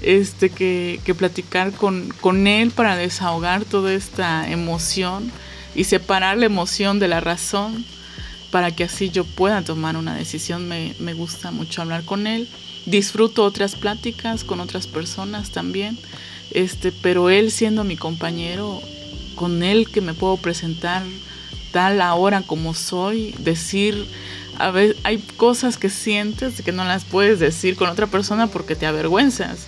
[0.00, 5.30] este, que, que platicar con, con, él para desahogar toda esta emoción
[5.74, 7.84] y separar la emoción de la razón
[8.50, 10.68] para que así yo pueda tomar una decisión.
[10.68, 12.48] Me, me gusta mucho hablar con él.
[12.86, 15.98] Disfruto otras pláticas con otras personas también
[16.50, 18.80] este, pero él siendo mi compañero,
[19.34, 21.02] con él que me puedo presentar
[21.72, 24.06] tal ahora como soy, decir,
[24.58, 28.76] a ver, hay cosas que sientes que no las puedes decir con otra persona porque
[28.76, 29.66] te avergüenzas,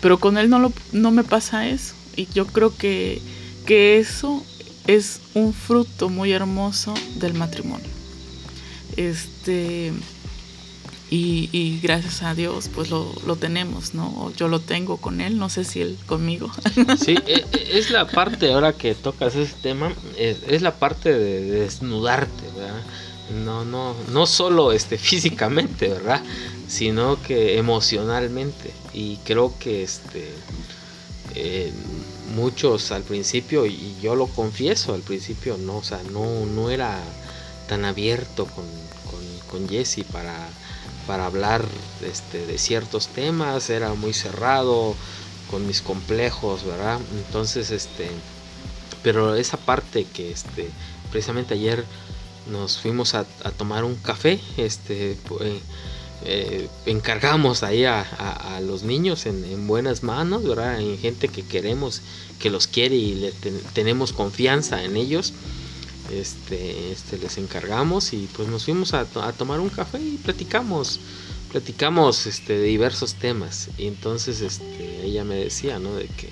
[0.00, 3.20] pero con él no, lo, no me pasa eso, y yo creo que,
[3.66, 4.44] que eso
[4.86, 7.88] es un fruto muy hermoso del matrimonio.
[8.96, 9.92] Este,
[11.08, 14.32] y, gracias a Dios pues lo, tenemos, ¿no?
[14.36, 16.50] Yo lo tengo con él, no sé si él conmigo.
[16.98, 21.42] Sí, e, e, es la parte, ahora que tocas ese tema, es, la parte de,
[21.42, 22.82] desnudarte, ¿verdad?
[23.44, 26.22] No, no, no solo este, físicamente, ¿verdad?
[26.66, 28.72] Sino que emocionalmente.
[28.92, 30.32] Y creo que este,
[31.36, 31.72] eh,
[32.34, 36.98] muchos al principio, y yo lo confieso, al principio no, o sea, no, no era
[37.68, 38.64] tan abierto con,
[39.48, 40.48] con Jesse para
[41.06, 41.64] para hablar
[42.02, 44.94] este, de ciertos temas, era muy cerrado
[45.50, 46.98] con mis complejos, ¿verdad?
[47.26, 48.10] Entonces, este,
[49.02, 50.68] pero esa parte que este,
[51.10, 51.84] precisamente ayer
[52.50, 53.24] nos fuimos a,
[53.56, 55.16] tomar un café, este,
[56.24, 60.80] eh, encargamos ahí a, los niños en, buenas manos, ¿verdad?
[60.80, 62.02] En gente que queremos,
[62.38, 63.32] que los quiere y le
[63.74, 65.32] tenemos confianza en ellos
[66.12, 71.00] este, este les encargamos y pues nos fuimos a, tomar un café y platicamos,
[71.50, 73.68] platicamos este, de diversos temas.
[73.78, 75.94] Y entonces este, ella me decía, ¿no?
[75.94, 76.28] De que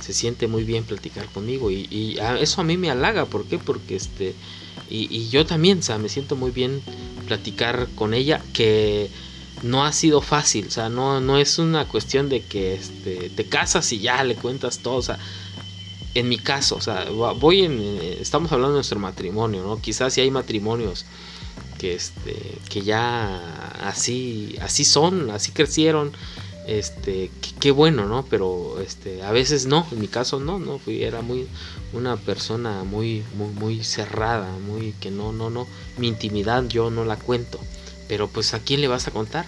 [0.00, 3.58] se siente muy bien platicar conmigo y, eso a mí me halaga, ¿por qué?
[3.58, 4.34] Porque este,
[4.90, 6.82] y, yo también, o sea, me siento muy bien
[7.26, 9.10] platicar con ella, que
[9.62, 13.44] no ha sido fácil, o sea, no, no es una cuestión de que este, te
[13.44, 15.18] casas y ya le cuentas todo, o sea,
[16.18, 19.80] en mi caso, o sea, voy en, eh, estamos hablando de nuestro matrimonio, ¿no?
[19.80, 21.04] Quizás si hay matrimonios
[21.78, 26.12] que, este, que ya así, así son, así crecieron,
[26.66, 28.26] este, qué bueno, ¿no?
[28.28, 31.46] Pero, este, a veces no, en mi caso no, no, fui, era muy,
[31.92, 37.04] una persona muy, muy, muy cerrada, muy, que no, no, no, mi intimidad yo no
[37.04, 37.60] la cuento,
[38.08, 39.46] pero pues a quién le vas a contar?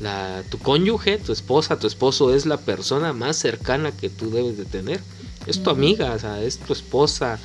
[0.00, 4.58] La, tu cónyuge, tu esposa, tu esposo es la persona más cercana que tú debes
[4.58, 5.00] de tener
[5.46, 7.38] es tu amiga, o sea, es tu esposa,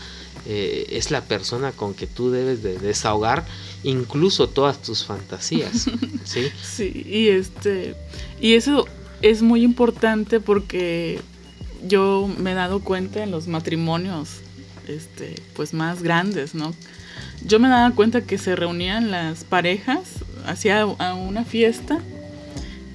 [0.46, 3.46] eh, es la persona con que tú debes de desahogar
[3.84, 5.90] incluso todas tus fantasías.
[6.24, 7.96] sí, sí y este
[8.40, 8.88] y eso
[9.22, 11.20] es muy importante porque
[11.86, 14.42] yo me he dado cuenta en los matrimonios
[14.88, 16.74] este pues más grandes, ¿no?
[17.46, 22.00] Yo me daba cuenta que se reunían las parejas hacia una fiesta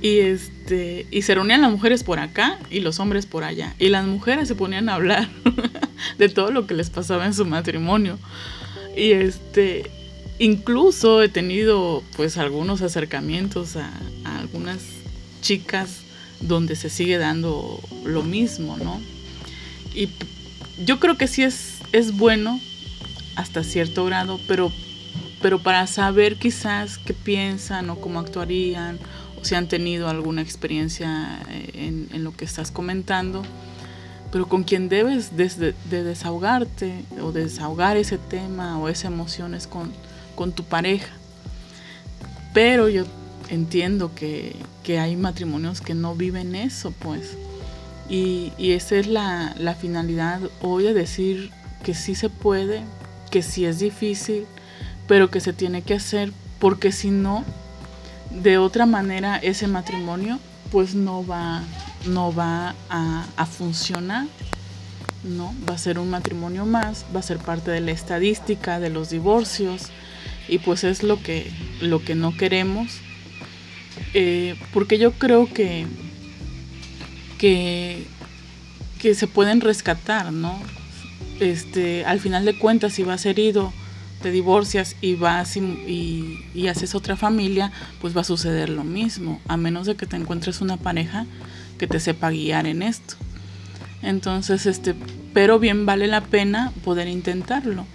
[0.02, 3.74] y este y se reunían las mujeres por acá y los hombres por allá.
[3.78, 5.28] Y las mujeres se ponían a hablar
[6.18, 8.18] de todo lo que les pasaba en su matrimonio.
[8.96, 9.88] Y este
[10.40, 13.92] incluso he tenido pues algunos acercamientos a,
[14.24, 14.80] algunas
[15.40, 16.00] chicas
[16.40, 19.00] donde se sigue dando lo mismo, ¿no?
[19.94, 20.08] Y
[20.84, 22.60] yo creo que sí es, es bueno
[23.36, 24.72] hasta cierto grado, pero,
[25.40, 28.98] pero para saber quizás qué piensan o cómo actuarían
[29.42, 33.42] si han tenido alguna experiencia eh, en, lo que estás comentando,
[34.30, 39.92] pero con quien debes de, desahogarte o desahogar ese tema o esa emoción es con
[40.34, 41.12] con tu pareja.
[42.52, 43.04] Pero yo
[43.48, 44.56] entiendo que,
[44.88, 47.36] hay matrimonios que no viven eso, pues.
[48.08, 51.50] Y, esa es la, la, finalidad hoy de decir
[51.82, 52.82] que sí se puede,
[53.30, 54.46] que sí es difícil,
[55.06, 57.44] pero que se tiene que hacer, porque si no,
[58.42, 60.38] de otra manera ese matrimonio
[60.70, 61.62] pues no va,
[62.06, 64.26] no va a, funcionar
[65.22, 65.54] ¿no?
[65.68, 69.10] Va a ser un matrimonio más, va a ser parte de la estadística de los
[69.10, 69.90] divorcios
[70.48, 73.00] y pues es lo que, lo que no queremos.
[74.14, 75.86] Eh, porque yo creo que,
[77.38, 78.04] que,
[79.00, 80.58] que, se pueden rescatar, ¿no?
[81.38, 83.72] Este, al final de cuentas, si vas herido,
[84.22, 89.40] te divorcias y vas y, y, haces otra familia, pues va a suceder lo mismo,
[89.48, 91.26] a menos de que te encuentres una pareja
[91.78, 93.16] que te sepa guiar en esto.
[94.02, 94.94] Entonces, este,
[95.34, 97.86] pero bien vale la pena poder intentarlo.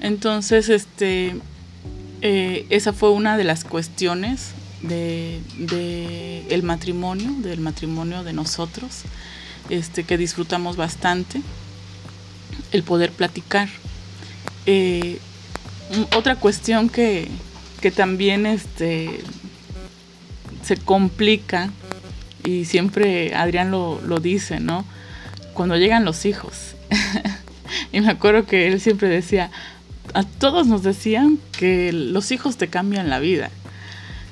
[0.00, 1.36] Entonces, este,
[2.22, 4.52] eh, esa fue una de las cuestiones
[4.82, 9.02] de, el matrimonio, del matrimonio de nosotros,
[9.68, 11.42] este, que disfrutamos bastante,
[12.72, 13.68] el poder platicar.
[14.66, 15.18] Eh,
[16.14, 17.28] otra cuestión que,
[17.80, 19.20] que también este,
[20.62, 21.70] se complica,
[22.44, 24.84] y siempre Adrián lo, lo dice, ¿no?
[25.56, 26.76] cuando llegan los hijos.
[27.92, 29.50] y me acuerdo que él siempre decía,
[30.14, 33.50] a todos nos decían que los hijos te cambian la vida.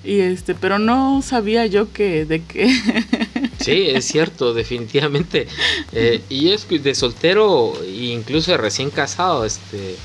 [0.05, 2.69] Y este, pero no sabía yo que de qué.
[3.59, 5.49] sí, es cierto, definitivamente.
[5.93, 9.97] Eh, y es de soltero, incluso de recién casado, este.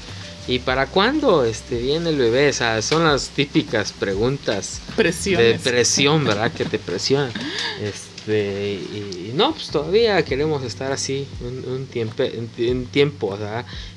[0.49, 2.49] ¿Y para cuándo este, viene el bebé?
[2.49, 6.51] O sea, son las típicas preguntas de presión, ¿verdad?
[6.57, 7.31] Que te presionan.
[7.83, 12.23] Este, y, no, pues todavía queremos estar así un, tiempo,
[12.57, 13.37] un, tiempo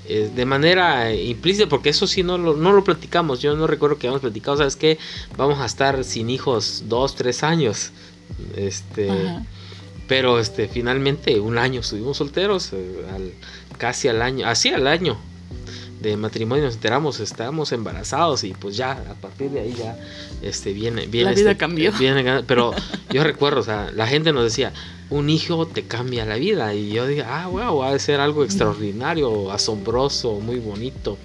[0.07, 3.41] eh, de manera implícita, porque eso sí no lo, no lo platicamos.
[3.41, 4.99] Yo no recuerdo que hayamos platicado, ¿sabes qué?
[5.38, 7.93] Vamos a estar sin hijos dos, tres años.
[8.55, 9.09] Este,
[10.07, 13.33] pero este, finalmente un año estuvimos solteros, eh, al,
[13.79, 15.19] casi al año, así al año
[16.03, 19.97] de matrimonio nos enteramos, estábamos embarazados y pues ya, a partir de ahí ya
[20.43, 21.31] este, viene, viene.
[21.31, 21.93] La vida este, cambió.
[22.47, 22.75] pero
[23.11, 24.73] yo recuerdo, o sea, la gente nos decía,
[25.11, 26.75] un hijo te cambia la vida.
[26.75, 31.17] Y yo dije, ah, wow, va a ser algo extraordinario, asombroso, muy bonito.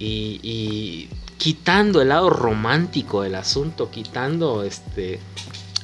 [0.00, 5.20] Y, quitando el lado romántico del asunto, quitando este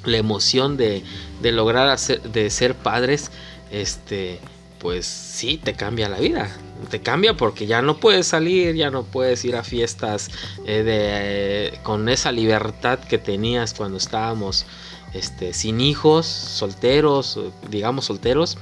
[0.04, 1.04] la emoción de,
[1.42, 3.30] de lograr hacer, de ser padres,
[3.70, 4.40] este,
[4.80, 6.50] pues sí, te cambia la vida
[6.90, 10.30] te cambia porque ya no puedes salir, ya no puedes ir a fiestas
[10.66, 14.66] eh, de, con esa libertad que tenías cuando estábamos
[15.12, 17.38] este, sin hijos, solteros,
[17.70, 18.58] digamos solteros,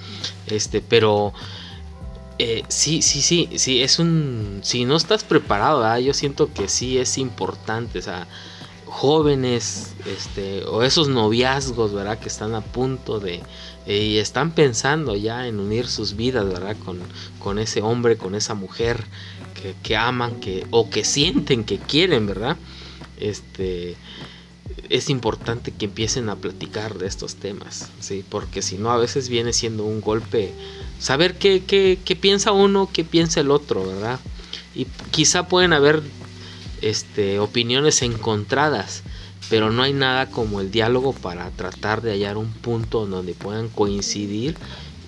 [0.46, 1.32] este, pero
[2.38, 6.98] eh, sí, sí, sí, sí, es un, si no estás preparado, yo siento que sí
[6.98, 8.26] es importante, o sea,
[8.92, 12.18] jóvenes, este, o esos noviazgos, ¿verdad?
[12.18, 13.40] Que están a punto de,
[13.86, 16.76] eh, y están pensando ya en unir sus vidas, ¿verdad?
[16.84, 17.00] Con,
[17.38, 19.02] con ese hombre, con esa mujer
[19.54, 22.58] que, que, aman, que, o que sienten que quieren, ¿verdad?
[23.18, 23.96] Este,
[24.90, 28.22] es importante que empiecen a platicar de estos temas, ¿sí?
[28.28, 30.52] Porque si no, a veces viene siendo un golpe,
[30.98, 34.20] saber qué, qué, qué piensa uno, qué piensa el otro, ¿verdad?
[34.74, 36.02] Y quizá pueden haber
[36.82, 39.02] este, opiniones encontradas,
[39.48, 43.68] pero no hay nada como el diálogo para tratar de hallar un punto donde puedan
[43.68, 44.56] coincidir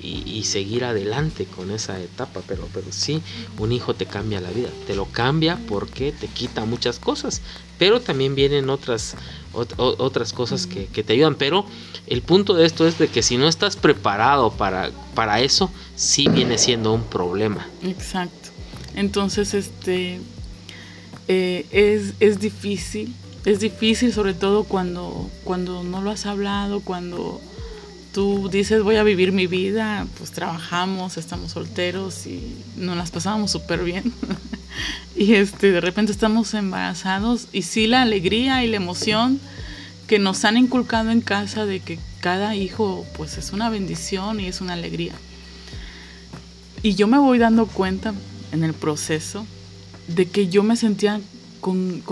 [0.05, 2.43] y, seguir adelante con esa etapa.
[2.47, 3.23] Pero, pero sí,
[3.59, 7.41] un hijo te cambia la vida, te lo cambia porque te quita muchas cosas,
[7.79, 9.17] pero también vienen otras,
[9.53, 11.37] otras cosas que, que, te ayudan.
[11.37, 11.65] Pero
[12.07, 16.29] el punto de esto es de que si no estás preparado para, para eso, sí
[16.29, 17.67] viene siendo un problema.
[17.83, 18.51] Exacto.
[18.95, 20.21] Entonces, este,
[21.29, 27.41] eh, es, es, difícil, es difícil sobre todo cuando, cuando no lo has hablado, cuando
[28.13, 33.51] tú dices voy a vivir mi vida, pues trabajamos, estamos solteros y nos las pasamos
[33.51, 34.13] súper bien.
[35.17, 39.41] y este, de repente estamos embarazados y sí la alegría y la emoción
[40.07, 44.47] que nos han inculcado en casa de que cada hijo pues es una bendición y
[44.47, 45.15] es una alegría.
[46.83, 48.15] Y yo me voy dando cuenta
[48.53, 49.47] en el proceso
[50.09, 51.21] de que yo me sentía
[51.61, 52.03] con,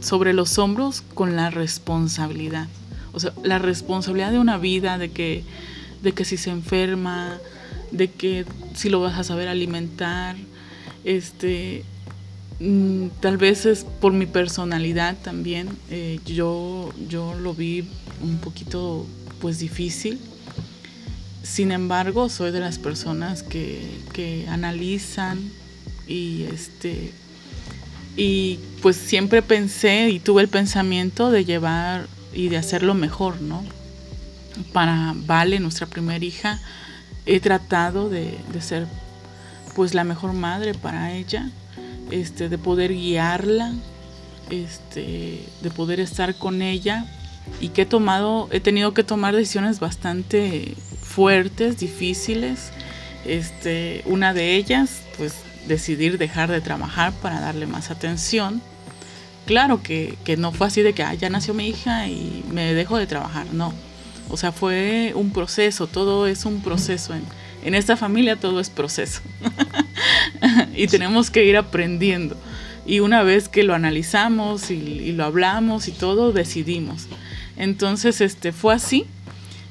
[0.00, 2.68] sobre los hombros con la responsabilidad.
[3.12, 5.44] O sea, la responsabilidad de una vida, de que,
[6.02, 7.38] de que si se enferma,
[7.90, 8.44] de que
[8.74, 10.36] si lo vas a saber alimentar,
[11.04, 11.84] este,
[12.60, 15.68] mm, tal vez es por mi personalidad también.
[15.90, 17.88] Eh, yo, yo lo vi
[18.22, 19.06] un poquito
[19.40, 20.18] pues difícil.
[21.42, 23.80] Sin embargo, soy de las personas que,
[24.12, 25.50] que analizan,
[26.08, 27.12] y este
[28.16, 33.62] Y pues siempre pensé y tuve el pensamiento de llevar y de hacerlo mejor, ¿no?
[34.72, 36.60] Para Vale, nuestra primera hija,
[37.26, 38.86] he tratado de, de ser
[39.76, 41.50] pues la mejor madre para ella,
[42.10, 43.72] este, de poder guiarla,
[44.50, 47.06] este, de poder estar con ella
[47.60, 52.70] y que he tomado, he tenido que tomar decisiones bastante fuertes, difíciles.
[53.24, 55.34] Este, una de ellas, pues
[55.68, 58.60] decidir dejar de trabajar para darle más atención.
[59.46, 63.06] Claro que, no fue así de que ya nació mi hija y me dejo de
[63.06, 63.72] trabajar, no.
[64.28, 67.14] O sea, fue un proceso, todo es un proceso.
[67.14, 67.22] En,
[67.64, 69.20] en esta familia todo es proceso.
[70.74, 72.36] y tenemos que ir aprendiendo.
[72.84, 77.06] Y una vez que lo analizamos y, y, lo hablamos y todo, decidimos.
[77.56, 79.06] Entonces, este fue así.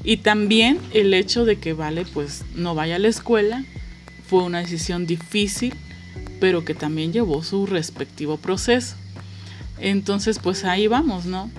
[0.03, 3.63] Y también el hecho de que Vale pues no vaya a la escuela
[4.27, 5.73] fue una decisión difícil,
[6.39, 8.95] pero que también llevó su respectivo proceso.
[9.79, 11.51] Entonces, pues ahí vamos, ¿no?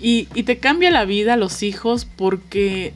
[0.00, 2.92] Y, y te cambia la vida a los hijos porque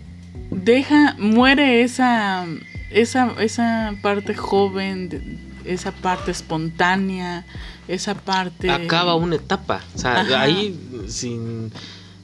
[0.50, 2.46] deja, muere esa,
[2.90, 7.46] esa, esa parte joven, esa parte espontánea,
[7.88, 8.70] esa parte...
[8.70, 10.78] Acaba una etapa, o sea, ahí
[11.08, 11.72] sin...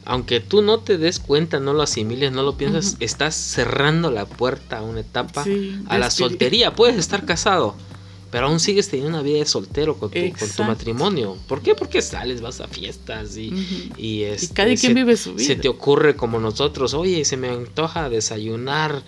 [0.05, 4.27] Aunque tú no te des cuenta, no lo asimiles, no lo piensas, estás cerrando la
[4.27, 5.45] puerta a una etapa,
[5.87, 6.75] a la soltería.
[6.75, 7.77] Puedes estar casado,
[8.33, 11.37] pero aún sigues teniendo una vida de soltero con tu, con tu matrimonio.
[11.47, 11.75] ¿Por qué?
[11.75, 13.53] Porque sales, vas a fiestas y,
[13.99, 15.47] y, este, cada quien vive su vida.
[15.47, 19.03] Se te ocurre como nosotros, oye, se me antoja desayunar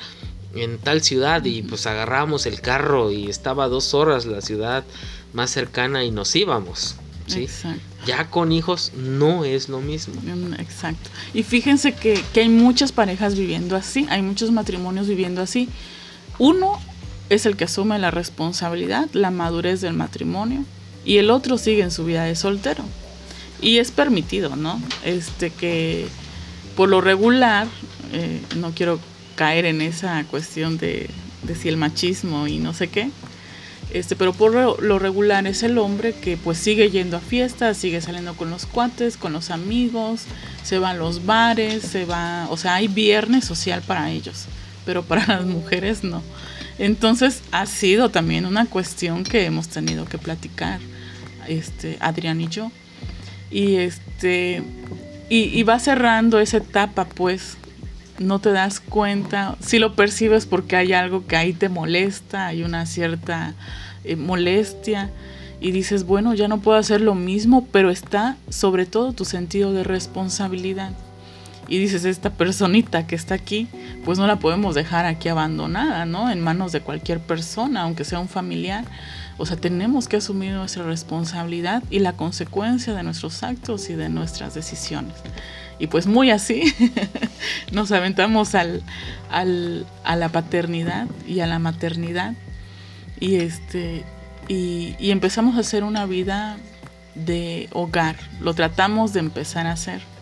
[0.54, 4.84] en tal ciudad y pues agarramos el carro y estaba dos horas la ciudad
[5.32, 6.96] más cercana y nos íbamos.
[7.26, 7.44] ¿sí?
[7.44, 7.80] Exacto.
[8.06, 10.20] Ya con hijos no es lo mismo.
[10.20, 11.08] Mm, exacto.
[11.32, 15.70] Y fíjense que, que hay muchas parejas viviendo así, hay muchos matrimonios viviendo así.
[16.38, 16.78] Uno
[17.30, 20.64] es el que asume la responsabilidad, la madurez del matrimonio,
[21.04, 22.84] y el otro sigue en su vida de soltero.
[23.60, 24.80] Y es permitido, ¿no?
[25.04, 26.06] Este que
[26.76, 27.66] por lo regular,
[28.12, 28.98] eh, no quiero
[29.36, 31.08] caer en esa cuestión de,
[31.42, 33.10] de si el machismo y no sé qué,
[33.94, 38.00] este, pero por lo regular es el hombre que pues sigue yendo a fiestas, sigue
[38.00, 40.22] saliendo con los cuates, con los amigos,
[40.64, 44.46] se va a los bares, se va, o sea, hay viernes social para ellos,
[44.84, 46.22] pero para las mujeres no.
[46.78, 50.80] Entonces ha sido también una cuestión que hemos tenido que platicar,
[51.48, 52.70] este, Adrián y yo.
[53.50, 54.62] Y este,
[55.28, 57.56] y, va cerrando esa etapa, pues,
[58.18, 62.62] no te das cuenta, si lo percibes porque hay algo que ahí te molesta, hay
[62.62, 63.54] una cierta
[64.04, 65.10] eh, molestia
[65.60, 69.72] y dices, bueno, ya no puedo hacer lo mismo, pero está sobre todo tu sentido
[69.72, 70.92] de responsabilidad.
[71.68, 73.68] Y dices, esta personita que está aquí,
[74.04, 76.30] pues no la podemos dejar aquí abandonada, ¿no?
[76.30, 78.84] En manos de cualquier persona, aunque sea un familiar.
[79.38, 84.08] O sea, tenemos que asumir nuestra responsabilidad y la consecuencia de nuestros actos y de
[84.08, 85.14] nuestras decisiones.
[85.78, 86.62] Y pues muy así
[87.72, 88.82] nos aventamos al,
[89.30, 92.34] al, a la paternidad y a la maternidad
[93.18, 94.04] y, este,
[94.46, 96.58] y, y empezamos a hacer una vida
[97.14, 98.16] de hogar.
[98.40, 100.13] Lo tratamos de empezar a hacer.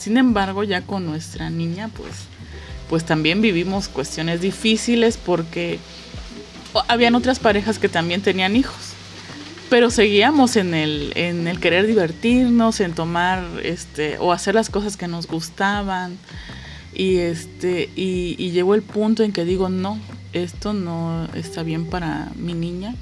[0.00, 2.12] Sin embargo, ya con nuestra niña, pues,
[2.88, 5.78] pues también vivimos cuestiones difíciles porque
[6.88, 8.94] habían otras parejas que también tenían hijos
[9.70, 14.96] pero seguíamos en el, en el querer divertirnos, en tomar este, o hacer las cosas
[14.96, 16.18] que nos gustaban.
[16.92, 19.96] Y este, y, llegó el punto en que digo, no,
[20.32, 22.96] esto no está bien para mi niña.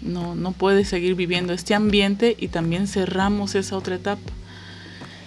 [0.00, 4.32] No, no puede seguir viviendo este ambiente y también cerramos esa otra etapa.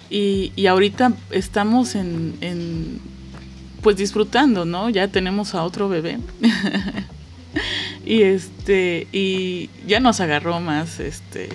[0.09, 2.99] Y, y ahorita estamos en, en,
[3.81, 4.89] pues disfrutando, ¿no?
[4.89, 6.19] Ya tenemos a otro bebé.
[8.05, 11.49] y este y ya nos agarró más este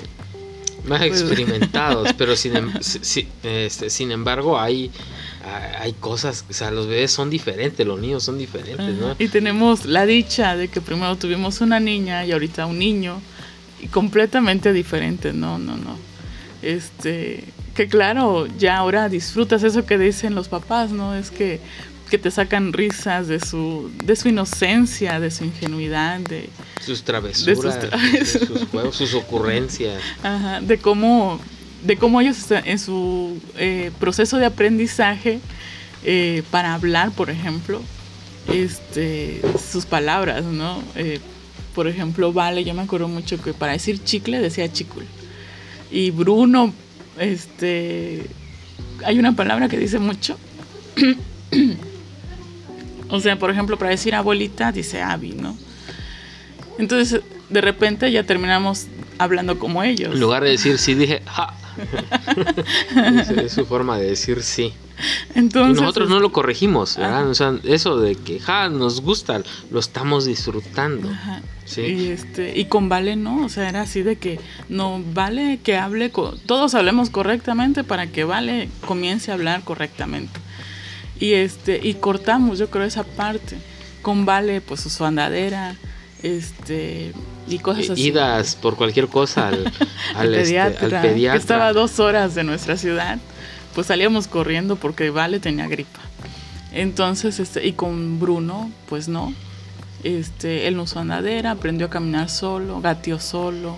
[0.85, 2.73] más pues, experimentados pero sin, em,
[3.43, 4.91] este, sin embargo hay
[5.81, 9.17] hay cosas, o sea, los bebés son diferentes, los niños son diferentes, ¿no?
[9.19, 13.21] Y tenemos la dicha de que primero tuvimos una niña y ahorita un niño,
[13.81, 15.97] y completamente diferentes, no, no, no.
[16.61, 17.45] Este,
[17.81, 21.15] que claro, ya ahora disfrutas eso que dicen los papás, ¿no?
[21.15, 21.61] Es que
[22.11, 26.51] que te sacan risas de su, de su inocencia, de su ingenuidad, de
[26.85, 30.03] sus travesuras, de sus, juegos, sus ocurrencias.
[30.23, 31.41] Ajá, de cómo,
[31.85, 35.41] de cómo ellos en su eh, proceso de aprendizaje
[36.05, 37.81] eh, para hablar, por ejemplo,
[38.53, 39.41] este,
[39.73, 40.83] sus palabras, ¿no?
[40.97, 41.19] Eh,
[41.75, 45.07] por ejemplo, Vale, yo me acuerdo mucho que para decir chicle decía chicul.
[45.91, 46.75] Y Bruno,
[47.19, 48.27] este,
[49.05, 50.39] hay una palabra que dice mucho.
[53.13, 55.57] O sea, por ejemplo, para decir abuelita dice Abby, ¿no?
[56.79, 58.87] Entonces, de repente ya terminamos
[59.19, 60.15] hablando como ellos.
[60.15, 61.55] En lugar de decir sí, dije ja.
[63.45, 64.73] Es, su forma de decir sí.
[65.35, 67.29] Entonces, y nosotros no lo corregimos, ¿verdad?
[67.29, 71.09] O sea, eso de que ja, nos gusta, lo estamos disfrutando.
[71.65, 71.83] ¿sí?
[71.83, 75.79] Y, este, y con Vale no, o sea, era así de que no vale que
[75.79, 76.13] hable,
[76.47, 80.39] todos hablemos correctamente para que Vale comience a hablar correctamente.
[81.19, 83.59] Y, este, y cortamos, yo creo, esa parte.
[84.03, 85.77] Con Vale, pues su andadera,
[86.23, 87.13] este
[87.51, 88.09] y cosas así.
[88.09, 89.73] Idas por cualquier cosa al,
[90.15, 93.19] al, este, pediatra, Que estaba dos horas de nuestra ciudad,
[93.75, 96.01] pues salíamos corriendo porque Vale tenía gripa.
[96.73, 99.35] Entonces, este, y con Bruno, pues no.
[100.03, 103.77] Este, él no usó andadera, aprendió a caminar solo, gateó solo,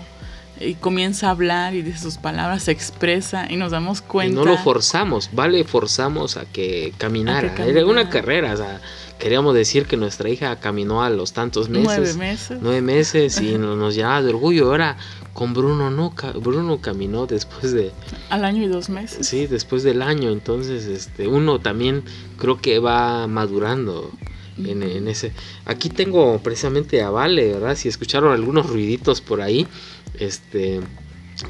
[0.65, 4.31] y comienza a hablar y de sus palabras se expresa y nos damos cuenta.
[4.31, 7.53] Y no lo forzamos, vale, forzamos a que caminara.
[7.65, 8.81] Era una carrera, o sea,
[9.19, 11.85] queríamos decir que nuestra hija caminó a los tantos meses.
[11.85, 12.59] Nueve meses.
[12.61, 14.67] Nueve meses y nos, nos llenaba de orgullo.
[14.67, 14.97] Ahora
[15.33, 17.91] con Bruno no, Bruno caminó después de...
[18.29, 19.27] Al año y dos meses.
[19.27, 20.29] Sí, después del año.
[20.31, 22.03] Entonces, este, uno también
[22.37, 24.11] creo que va madurando.
[24.55, 25.31] En, en, ese.
[25.65, 27.75] Aquí tengo precisamente a Vale, ¿verdad?
[27.75, 29.65] Si escucharon algunos ruiditos por ahí,
[30.19, 30.81] este,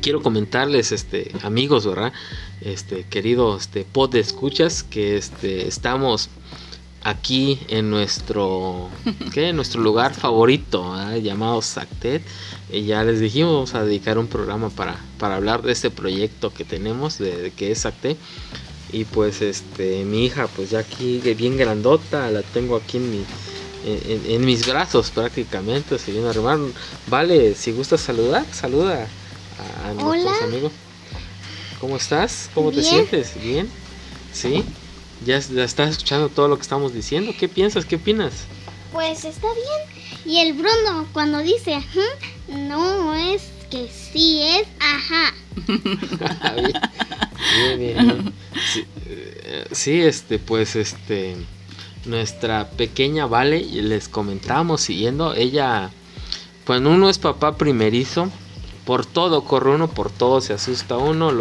[0.02, 2.14] quiero comentarles, este, amigos, ¿verdad?
[2.62, 6.30] Este, querido, este, pod de escuchas, que este, estamos
[7.04, 8.90] aquí en nuestro,
[9.34, 9.52] ¿qué?
[9.54, 12.24] nuestro lugar favorito llamado Sactet.
[12.72, 16.54] Y ya les dijimos, vamos a dedicar un programa para, para hablar de este proyecto
[16.54, 18.18] que tenemos, de, que es Sactet.
[18.92, 23.26] Y pues este, mi hija, pues ya aquí bien grandota, la tengo aquí en mi,
[23.86, 26.60] en, mis brazos prácticamente, se viene a armar.
[27.08, 29.08] Vale, si gustas saludar, saluda
[29.86, 30.72] a, nuestros amigos.
[31.80, 32.50] ¿Cómo estás?
[32.54, 33.34] ¿Cómo te sientes?
[33.42, 33.70] ¿Bien?
[34.32, 34.64] ¿Sí?
[35.26, 37.34] ¿Ya, estás escuchando todo lo que estamos diciendo?
[37.38, 37.86] ¿Qué piensas?
[37.86, 38.34] ¿Qué opinas?
[38.92, 40.04] Pues está bien.
[40.26, 41.80] Y el Bruno cuando dice
[42.48, 45.34] no es que sí es ajá.
[47.58, 48.34] bien, bien,
[49.06, 51.36] eh, Sí, este, pues este,
[52.06, 55.92] nuestra pequeña Vale, les comentamos siguiendo, ella,
[56.66, 58.30] pues uno es papá primerizo,
[58.86, 61.32] por todo corre uno, por todo se asusta uno.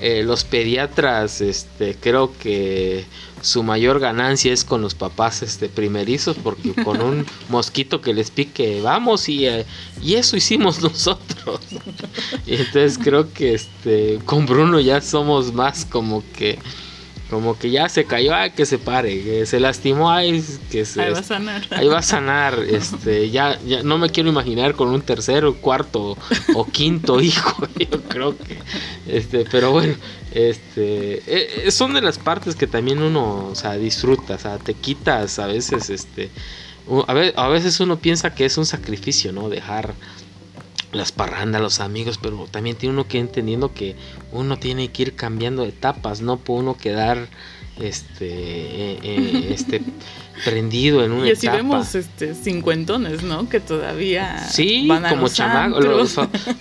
[0.00, 3.04] Eh, los pediatras, este, creo que
[3.42, 8.30] su mayor ganancia es con los papás este, primerizos, porque con un mosquito que les
[8.30, 9.66] pique, vamos y, eh,
[10.02, 11.60] y eso hicimos nosotros.
[12.46, 16.58] y entonces creo que este, con Bruno ya somos más como que
[17.30, 21.02] como que ya se cayó, ay, que se pare, que se lastimó, ay, que se...
[21.02, 21.66] Ahí va a sanar.
[21.70, 26.16] Ahí va a sanar, este, ya, ya no me quiero imaginar con un tercero, cuarto
[26.54, 28.58] o quinto hijo, yo creo que,
[29.06, 29.94] este, pero bueno,
[30.32, 34.58] este, e, e, son de las partes que también uno, o sea, disfruta, o sea,
[34.58, 36.30] te quitas a veces, este,
[37.36, 39.50] a veces uno piensa que es un sacrificio, ¿no?
[39.50, 39.94] Dejar
[40.92, 43.96] las parrandas, los amigos, pero también tiene uno que ir entendiendo que
[44.32, 47.28] uno tiene que ir cambiando etapas, no puede uno quedar
[47.80, 49.82] este eh, eh, este
[50.44, 56.16] prendido en una y así vemos este cincuentones no que todavía sí como chamacos los,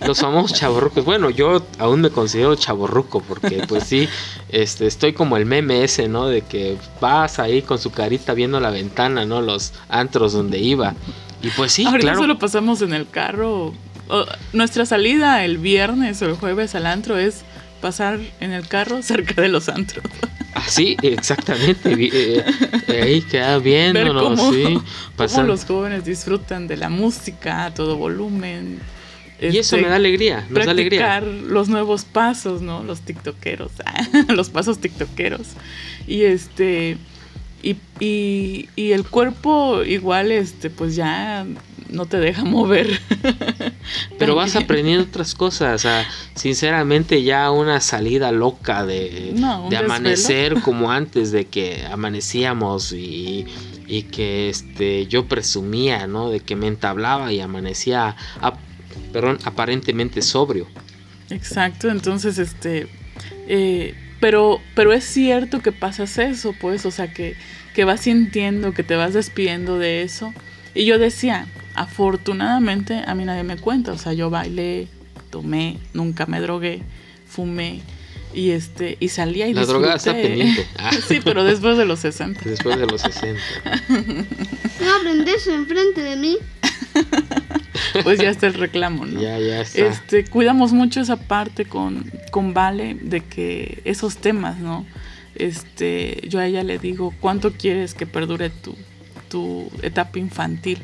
[0.05, 4.07] los, famosos chaborrucos bueno yo aún me considero chaborruco porque pues sí
[4.49, 8.59] este estoy como el meme ese no de que vas ahí con su carita viendo
[8.59, 10.95] la ventana no los antros donde iba.
[11.41, 12.19] Y pues sí Ahorita claro.
[12.19, 13.73] solo pasamos en el carro
[14.53, 17.43] nuestra salida el viernes o el jueves al antro es
[17.81, 20.03] pasar en el carro cerca de los antros.
[20.53, 21.93] Ah, sí, exactamente.
[21.93, 22.43] Eh,
[22.87, 24.79] eh, ahí queda viendo, cómo, sí.
[25.15, 28.79] cómo los jóvenes disfrutan de la música a todo volumen.
[29.39, 31.21] Y eso me da alegría, nos da alegría.
[31.21, 32.83] los nuevos pasos, ¿no?
[32.83, 33.71] Los tiktokeros,
[34.29, 35.49] los pasos tiktokeros.
[36.07, 36.97] Y este
[37.61, 41.45] y, y, y, el cuerpo igual este pues ya
[41.89, 42.99] no te deja mover.
[44.19, 45.85] Pero vas aprendiendo otras cosas.
[46.35, 49.33] sinceramente, ya una salida loca de,
[49.69, 53.45] de amanecer como antes de que amanecíamos y,
[53.87, 56.29] y, que este yo presumía, ¿no?
[56.29, 58.15] De que me entablaba y amanecía,
[59.13, 60.67] perdón, aparentemente sobrio.
[61.29, 62.87] Exacto, entonces este.
[63.47, 67.35] Eh, pero, pero es cierto que pasas eso, pues, o sea, que,
[67.75, 70.33] que vas sintiendo, que te vas despidiendo de eso.
[70.73, 71.45] Y yo decía,
[71.77, 74.87] afortunadamente a mí nadie me cuenta, o sea, yo bailé,
[75.29, 76.81] tomé, nunca me drogué,
[77.27, 77.81] fumé
[78.33, 80.67] y este y salía y La drogada está pendiente.
[81.07, 82.41] sí, pero después de los 60.
[82.43, 83.39] Después de los 60.
[84.79, 86.37] No hablen de eso enfrente de mí.
[88.03, 89.19] pues ya está el reclamo, ¿no?
[89.19, 89.87] Ya, ya está.
[89.87, 94.85] Este, cuidamos mucho esa parte con, con Vale de que esos temas, ¿no?
[95.35, 98.75] Este, yo a ella le digo, ¿cuánto quieres que perdure tu,
[99.29, 100.83] tu etapa infantil?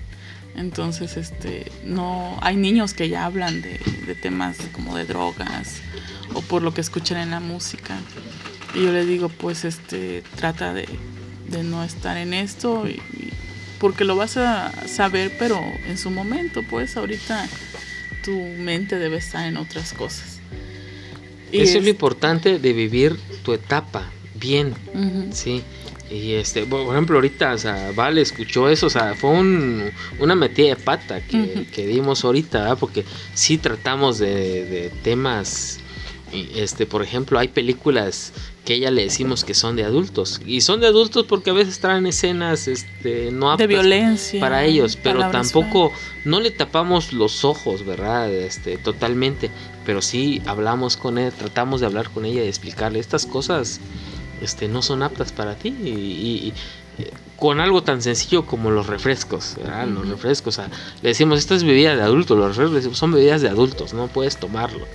[0.55, 5.81] Entonces, este, no, hay niños que ya hablan de, de temas como de drogas
[6.33, 7.97] o por lo que escuchan en la música.
[8.75, 10.87] Y yo le digo, pues este, trata de,
[11.49, 13.01] de no estar en esto, y,
[13.79, 17.47] porque lo vas a saber, pero en su momento, pues ahorita
[18.23, 20.39] tu mente debe estar en otras cosas.
[21.51, 24.73] Y Eso es, lo importante de vivir tu etapa bien,
[25.33, 25.61] ¿sí?
[26.13, 29.89] Y este, por ejemplo, ahorita, o sea, Vale escuchó eso, o sea, fue un,
[30.19, 32.77] una metida de pata que, que dimos ahorita, ¿verdad?
[32.79, 33.03] porque
[33.33, 35.79] sí tratamos de, de temas,
[36.31, 38.31] este, por ejemplo, hay películas
[38.63, 40.39] que ella le decimos que son de adultos.
[40.45, 44.63] Y son de adultos porque a veces traen escenas este no aptas de violencia para
[44.63, 45.91] ellos pero tampoco
[46.23, 49.51] no le tapamos los ojos verdad este totalmente.
[49.85, 53.81] Pero sí hablamos con ella tratamos de hablar con ella y explicarle estas cosas
[54.43, 56.53] este no son aptas para ti y,
[56.99, 59.87] eh, con algo tan sencillo como los refrescos, ¿verdad?
[59.87, 60.71] los refrescos, o sea,
[61.01, 64.37] le decimos, esta es bebida de adultos, los refrescos son bebidas de adultos, no puedes
[64.37, 64.85] tomarlo.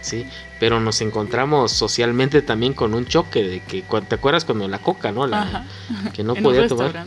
[0.00, 0.26] ¿sí?
[0.60, 5.12] Pero nos encontramos socialmente también con un choque de que, ¿te acuerdas cuando la coca,
[5.12, 5.26] no?
[5.26, 5.66] La,
[6.12, 7.06] que no podía tomar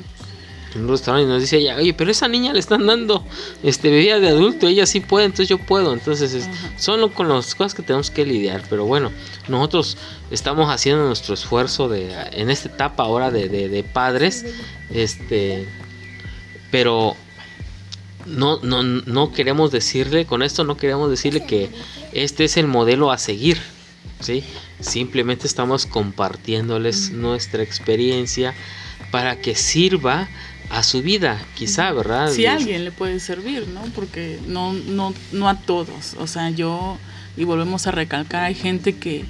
[0.75, 3.25] en un restaurante y nos dice ella, oye, pero esa niña le están dando
[3.63, 5.93] este bebida de adulto, ella sí puede, entonces yo puedo.
[5.93, 6.47] Entonces
[6.77, 8.63] son con las cosas que tenemos que lidiar.
[8.69, 9.11] Pero bueno,
[9.47, 9.97] nosotros
[10.29, 14.45] estamos haciendo nuestro esfuerzo de en esta etapa ahora de, de, de padres,
[14.89, 15.67] este,
[16.71, 17.15] pero
[18.25, 21.69] no, no, no queremos decirle, con esto no queremos decirle que
[22.13, 23.57] este es el modelo a seguir,
[24.19, 24.43] ¿sí?
[24.79, 28.53] Simplemente estamos compartiéndoles nuestra experiencia
[29.11, 30.29] para que sirva
[30.71, 32.31] a su vida, quizá, ¿verdad?
[32.31, 33.81] Si a alguien le puede servir, ¿no?
[33.93, 36.15] Porque no, no, no a todos.
[36.17, 36.97] O sea, yo,
[37.35, 39.25] y volvemos a recalcar, hay gente que,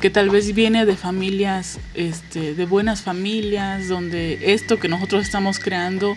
[0.00, 5.58] que tal vez viene de familias, este, de buenas familias, donde esto que nosotros estamos
[5.58, 6.16] creando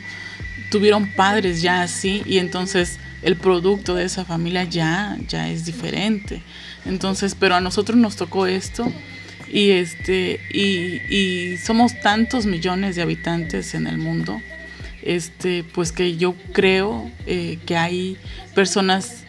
[0.69, 6.41] tuvieron padres ya así y entonces el producto de esa familia ya, ya es diferente.
[6.86, 8.89] Entonces, pero a nosotros nos tocó esto
[9.51, 14.41] y este y, y somos tantos millones de habitantes en el mundo,
[15.04, 18.18] este, pues que yo creo eh, que hay
[18.54, 19.24] personas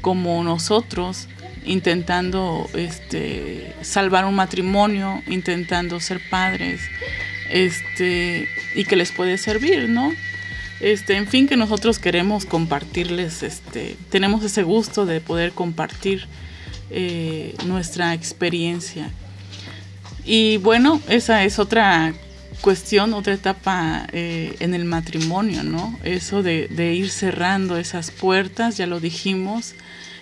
[0.00, 1.28] como nosotros
[1.64, 6.80] intentando este, salvar un matrimonio, intentando ser padres,
[7.50, 10.12] este, y que les puede servir, ¿no?
[10.80, 16.26] Este, en fin, que nosotros queremos compartirles, este, tenemos ese gusto de poder compartir
[16.90, 19.10] eh, nuestra experiencia.
[20.24, 22.14] Y bueno, esa es otra
[22.60, 25.98] cuestión, otra etapa eh, en el matrimonio, ¿no?
[26.04, 29.74] Eso de, ir cerrando esas puertas, ya lo dijimos,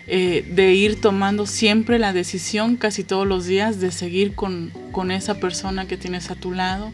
[0.06, 4.70] eh, de ir tomando siempre la decisión casi todos los días de seguir con,
[5.10, 6.92] esa persona que tienes a tu lado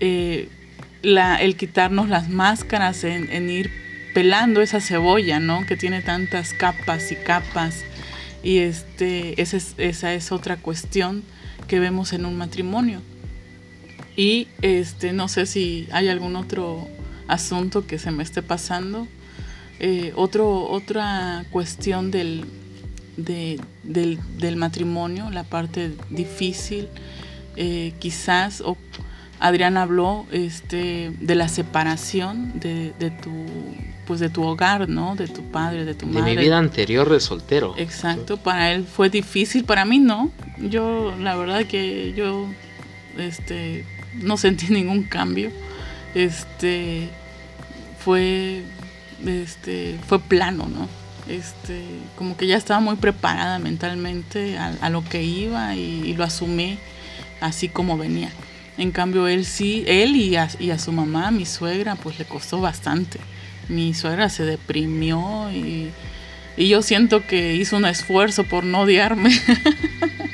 [0.00, 3.70] el quitarnos las máscaras, en, ir
[4.14, 5.66] pelando esa cebolla, ¿no?
[5.66, 7.84] Que tiene tantas capas y capas.
[8.42, 11.22] Y este, esa es, esa es otra cuestión
[11.68, 13.02] que vemos en un matrimonio.
[14.20, 16.86] Y este, no sé si hay algún otro
[17.26, 19.08] asunto que se me esté pasando.
[19.78, 22.44] Eh, otro, otra cuestión del,
[23.16, 26.88] del, matrimonio, la parte difícil,
[27.56, 28.76] eh, quizás, o
[29.38, 32.92] Adrián habló este, de la separación de,
[33.22, 33.30] tu
[34.06, 35.16] pues de tu hogar, ¿no?
[35.16, 36.32] De tu padre, de tu madre.
[36.32, 37.72] De mi vida anterior de soltero.
[37.78, 40.30] Exacto, para él fue difícil, para mí no.
[40.58, 42.48] Yo la verdad que yo
[43.16, 45.50] este no sentí ningún cambio.
[46.14, 47.08] Este
[47.98, 48.62] fue
[49.26, 50.88] este fue plano, ¿no?
[51.28, 51.82] Este,
[52.16, 56.78] como que ya estaba muy preparada mentalmente a, lo que iba y, y lo asumí
[57.40, 58.30] así como venía.
[58.78, 60.48] En cambio, él sí, él y a,
[60.78, 63.18] su mamá, mi suegra, pues le costó bastante.
[63.68, 65.90] Mi suegra se deprimió y,
[66.56, 69.30] yo siento que hizo un esfuerzo por no odiarme.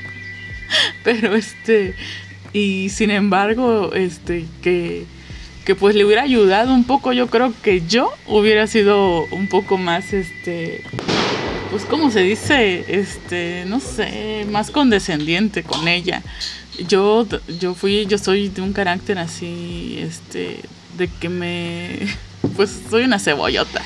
[1.05, 1.95] Pero este,
[2.57, 5.04] y sin embargo, este, que,
[5.64, 9.78] que pues le hubiera ayudado un poco, yo creo que yo hubiera sido un poco
[9.78, 10.82] más, este,
[11.70, 16.22] pues como se dice, este, no sé, más condescendiente con ella
[16.88, 17.26] yo,
[17.61, 20.61] yo fui, yo soy de un carácter así, este,
[20.96, 21.98] de que me,
[22.57, 23.82] pues soy una cebollota.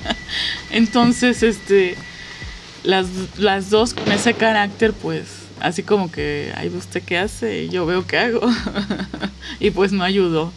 [0.70, 1.96] Entonces, este,
[2.84, 3.06] las,
[3.38, 7.68] las dos con ese carácter, pues, así como que, ay, ¿usted qué hace?
[7.68, 8.40] yo veo qué hago.
[9.60, 10.52] y pues no ayudó.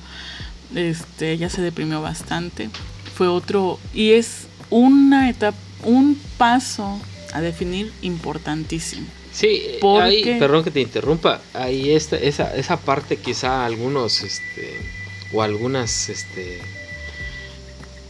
[0.75, 2.69] Este, ella se deprimió bastante.
[3.15, 6.99] Fue otro, y es una etapa, un paso
[7.33, 10.37] a definir importantísimo Sí, Porque...
[10.39, 14.77] perdón que te interrumpa, ahí está, esa, esa parte quizá algunos, este,
[15.31, 16.59] o algunas, este,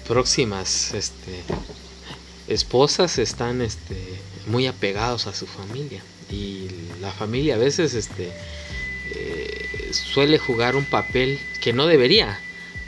[0.07, 1.43] próximas, este,
[2.47, 3.97] esposas están este,
[4.47, 6.01] muy apegados a su familia
[6.32, 6.67] y
[7.01, 8.32] la familia a veces este,
[9.13, 12.39] eh, suele jugar un papel que no debería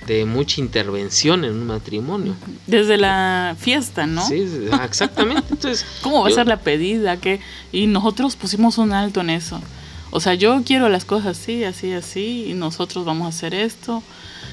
[0.08, 2.36] de mucha intervención en un matrimonio.
[2.68, 4.26] Desde la fiesta, ¿no?
[4.28, 4.46] Sí,
[4.84, 5.44] exactamente.
[5.52, 7.18] Entonces, ¿Cómo va a ser la pedida?
[7.18, 7.40] que
[7.72, 9.62] Y nosotros pusimos un alto en eso.
[10.12, 14.04] O sea, yo quiero las cosas así, así, así, y nosotros vamos a hacer esto.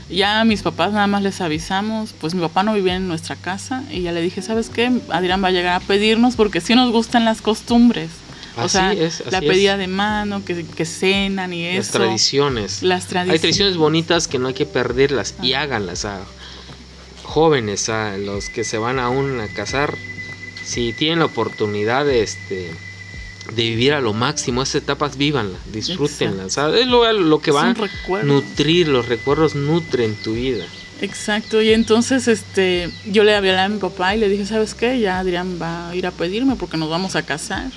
[0.09, 3.37] Ya a mis papás nada más les avisamos, pues mi papá no vivía en nuestra
[3.37, 4.91] casa y ya le dije, ¿sabes qué?
[5.11, 8.11] Adrián va a llegar a pedirnos porque sí nos gustan las costumbres.
[8.57, 8.95] O sea,
[9.31, 11.79] la pedida de mano, que, que, cenan y eso.
[11.79, 12.83] Las tradiciones.
[12.83, 13.33] Las tradiciones.
[13.33, 15.63] Hay tradiciones bonitas que no hay que perderlas y ah.
[15.63, 16.21] háganlas a
[17.23, 19.97] jóvenes, a los que se van aún a casar.
[20.65, 22.71] Si tienen la oportunidad de este
[23.55, 26.47] de vivir a lo máximo esas etapas, vívanla, disfrútenla.
[26.47, 30.65] es lo, que va a nutrir, los recuerdos nutren tu vida.
[31.01, 35.01] Exacto, y entonces este, yo le hablé a mi papá y le dije, ¿sabes qué?
[35.01, 37.71] Ya Adrián va a ir a pedirme porque nos vamos a casar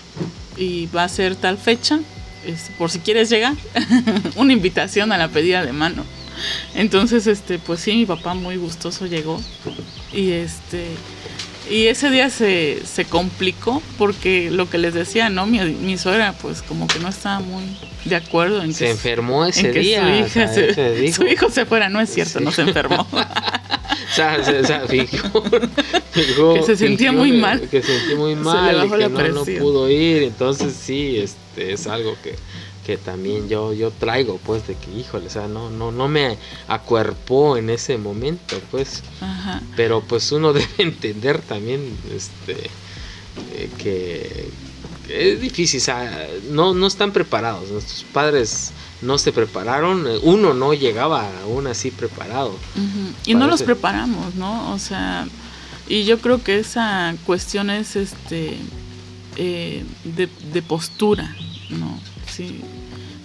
[0.57, 1.99] y va a ser tal fecha,
[2.45, 3.53] este, por si quieres llegar,
[4.35, 6.03] una invitación a la pedida de mano.
[6.75, 9.39] Entonces, este, pues sí, mi papá muy gustoso llegó
[10.11, 10.87] y este
[11.69, 15.45] y ese día se, se complicó porque lo que les decía, ¿no?
[15.45, 17.63] Mi, mi suegra pues como que no estaba muy
[18.03, 18.73] de acuerdo en que...
[18.73, 20.01] Se enfermó ese día.
[20.01, 23.07] Su, hija se, su hijo se fuera, no es cierto, no se enfermó.
[24.19, 25.43] o sea, fijo,
[26.13, 27.61] que se sentía muy mal.
[27.69, 30.23] Que se sentía muy mal, y que no, no, pudo ir.
[30.23, 32.35] Entonces sí, este es algo que
[32.85, 36.37] que también yo, yo traigo, pues, de que, híjole, o sea, no, no, no me
[36.67, 39.03] acuerpó en ese momento, pues.
[39.75, 42.69] Pero pues uno debe entender también, este,
[43.55, 44.49] eh, que,
[45.09, 48.71] es difícil, o sea, no, no están preparados, nuestros padres
[49.03, 52.57] no se prepararon, uno no llegaba aún así preparado.
[53.25, 54.71] Y no los preparamos, ¿no?
[54.73, 55.27] O sea,
[55.87, 58.57] y yo creo que esa cuestión es, este,
[59.35, 61.35] eh, de, de postura,
[61.69, 61.99] ¿no?
[62.33, 62.61] sí.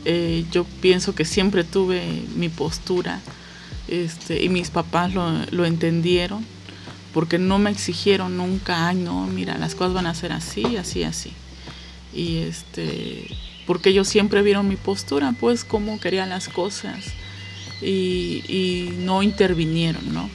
[0.04, 3.20] Eh, yo pienso que siempre tuve mi postura
[3.88, 6.44] este, y mis papás lo, entendieron
[7.12, 11.02] porque no me exigieron nunca, ay no, mira, las cosas van a ser así, así,
[11.02, 11.32] así.
[12.14, 13.28] Y este,
[13.68, 17.04] porque ellos siempre vieron mi postura, pues cómo quería las cosas
[17.82, 20.30] y, no intervinieron, ¿no?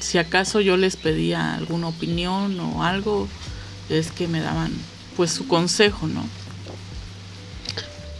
[0.00, 3.28] Si acaso yo les pedía alguna opinión o algo,
[3.90, 4.72] es que me daban
[5.18, 6.26] pues su consejo, ¿no?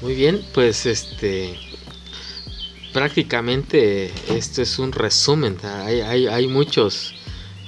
[0.02, 1.58] Muy bien, pues este
[2.92, 5.56] prácticamente esto es un resumen.
[5.62, 7.14] Hay, hay, hay muchos,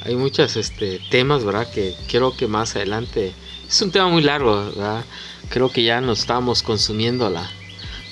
[0.03, 1.67] hay muchos este, temas, ¿verdad?
[1.73, 3.33] Que creo que más adelante
[3.67, 5.03] es un tema muy largo, ¿verdad?
[5.51, 7.51] Creo que ya nos estamos consumiendo la,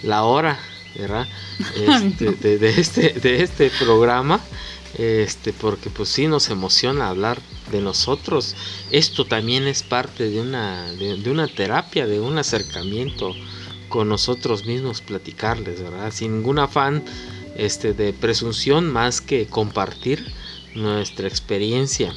[0.02, 0.58] la hora,
[0.96, 1.26] ¿verdad?
[1.76, 4.40] Este, de, de, este, de este programa,
[4.98, 7.40] este, porque pues sí nos emociona hablar
[7.72, 8.54] de nosotros.
[8.90, 13.34] Esto también es parte de una, de una terapia, de un acercamiento
[13.88, 16.12] con nosotros mismos platicarles, ¿verdad?
[16.12, 17.02] Sin ningún afán
[17.56, 20.32] este, de presunción más que compartir
[20.74, 22.12] nuestra experiencia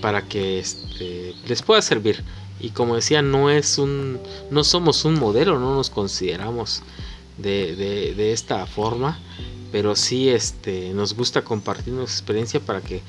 [0.00, 2.22] para que este, les pueda servir.
[2.60, 4.18] Y como decía, no es un,
[4.50, 6.82] no somos un modelo, no nos consideramos
[7.38, 9.18] de, de, esta forma,
[9.72, 13.02] pero sí este, nos gusta compartir nuestra experiencia para que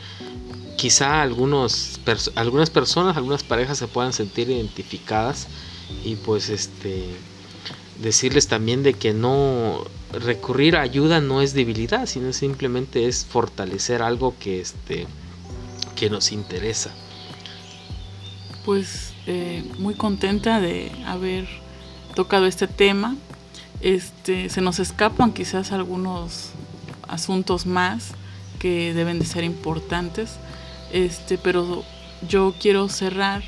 [0.78, 2.00] quizá algunos,
[2.36, 5.48] algunas personas, algunas parejas se puedan sentir identificadas
[6.04, 7.06] y pues este
[8.02, 14.02] decirles también de que no recurrir a ayuda no es debilidad, sino simplemente es fortalecer
[14.02, 15.06] algo que este
[15.96, 16.92] que nos interesa.
[18.66, 21.48] Pues eh, muy contenta de haber
[22.16, 23.16] tocado este tema.
[23.82, 26.52] Este, se nos escapan quizás algunos
[27.08, 28.12] asuntos más
[28.60, 30.38] que deben de ser importantes.
[30.92, 31.84] Este, pero
[32.28, 33.44] yo quiero cerrar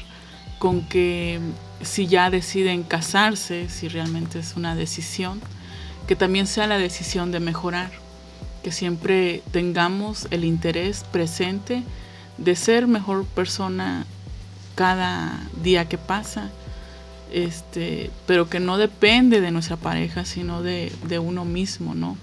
[0.59, 1.39] con que
[1.81, 5.41] si ya deciden casarse, si realmente es una decisión,
[6.07, 7.91] que también sea la decisión de mejorar,
[8.63, 11.83] que siempre tengamos el interés presente
[12.37, 14.05] de ser mejor persona
[14.75, 16.49] cada día que pasa,
[17.31, 22.17] este, pero que no depende de nuestra pareja, sino de, uno mismo, ¿no?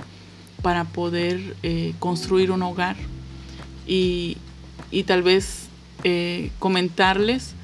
[0.62, 2.96] Para poder eh, construir un hogar
[3.86, 4.36] y,
[5.07, 5.68] tal vez
[6.05, 7.55] eh, comentarles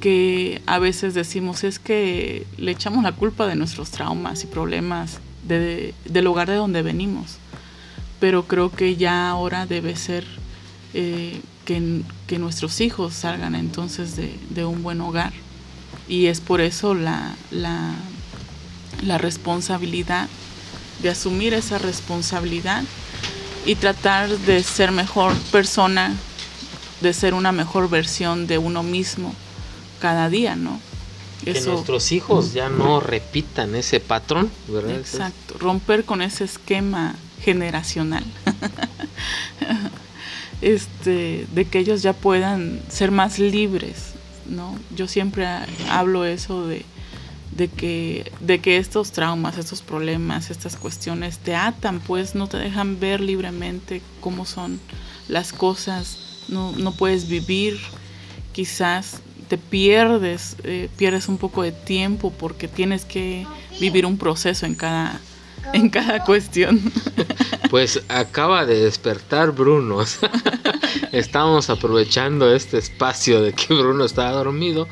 [0.00, 5.18] que a veces decimos es que le echamos la culpa de nuestros traumas y problemas
[5.46, 7.38] del lugar de donde venimos.
[8.20, 10.24] Pero creo que ya ahora debe ser
[10.94, 15.32] eh, que, que, nuestros hijos salgan entonces de, un buen hogar.
[16.08, 17.94] Y es por eso la, la,
[19.02, 20.28] la responsabilidad
[21.02, 22.84] de asumir esa responsabilidad
[23.66, 26.14] y tratar de ser mejor persona,
[27.00, 29.34] de ser una mejor versión de uno mismo
[30.00, 30.80] cada día, ¿no?
[31.44, 34.96] Que nuestros hijos ya no repitan ese patrón, ¿verdad?
[34.96, 38.24] Exacto, romper con ese esquema generacional.
[40.64, 44.14] este, de que ellos ya puedan ser más libres,
[44.48, 44.78] ¿no?
[44.96, 45.46] Yo siempre
[45.90, 46.86] hablo eso de,
[47.54, 52.56] de, que, de que estos traumas, estos problemas, estas cuestiones te atan, pues no te
[52.56, 54.80] dejan ver libremente cómo son
[55.28, 57.78] las cosas, no, no puedes vivir,
[58.52, 63.46] quizás te pierdes, eh, pierdes un poco de tiempo porque tienes que
[63.80, 65.20] vivir un proceso en cada,
[65.72, 66.80] en cada cuestión.
[67.70, 70.04] Pues acaba de despertar Bruno.
[71.12, 74.86] Estamos aprovechando este espacio de que Bruno estaba dormido,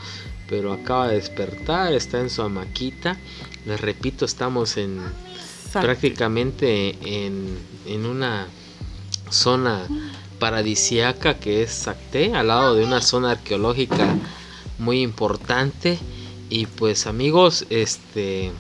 [0.49, 3.19] pero acaba de despertar, está en su amaquita.
[3.67, 5.01] Les repito, estamos en
[5.73, 7.57] prácticamente en,
[7.87, 8.49] en una
[9.31, 9.87] zona
[10.41, 14.17] paradisiaca que es Sacté, al lado de una zona arqueológica
[14.81, 16.01] muy importante.
[16.51, 18.51] Y pues amigos, este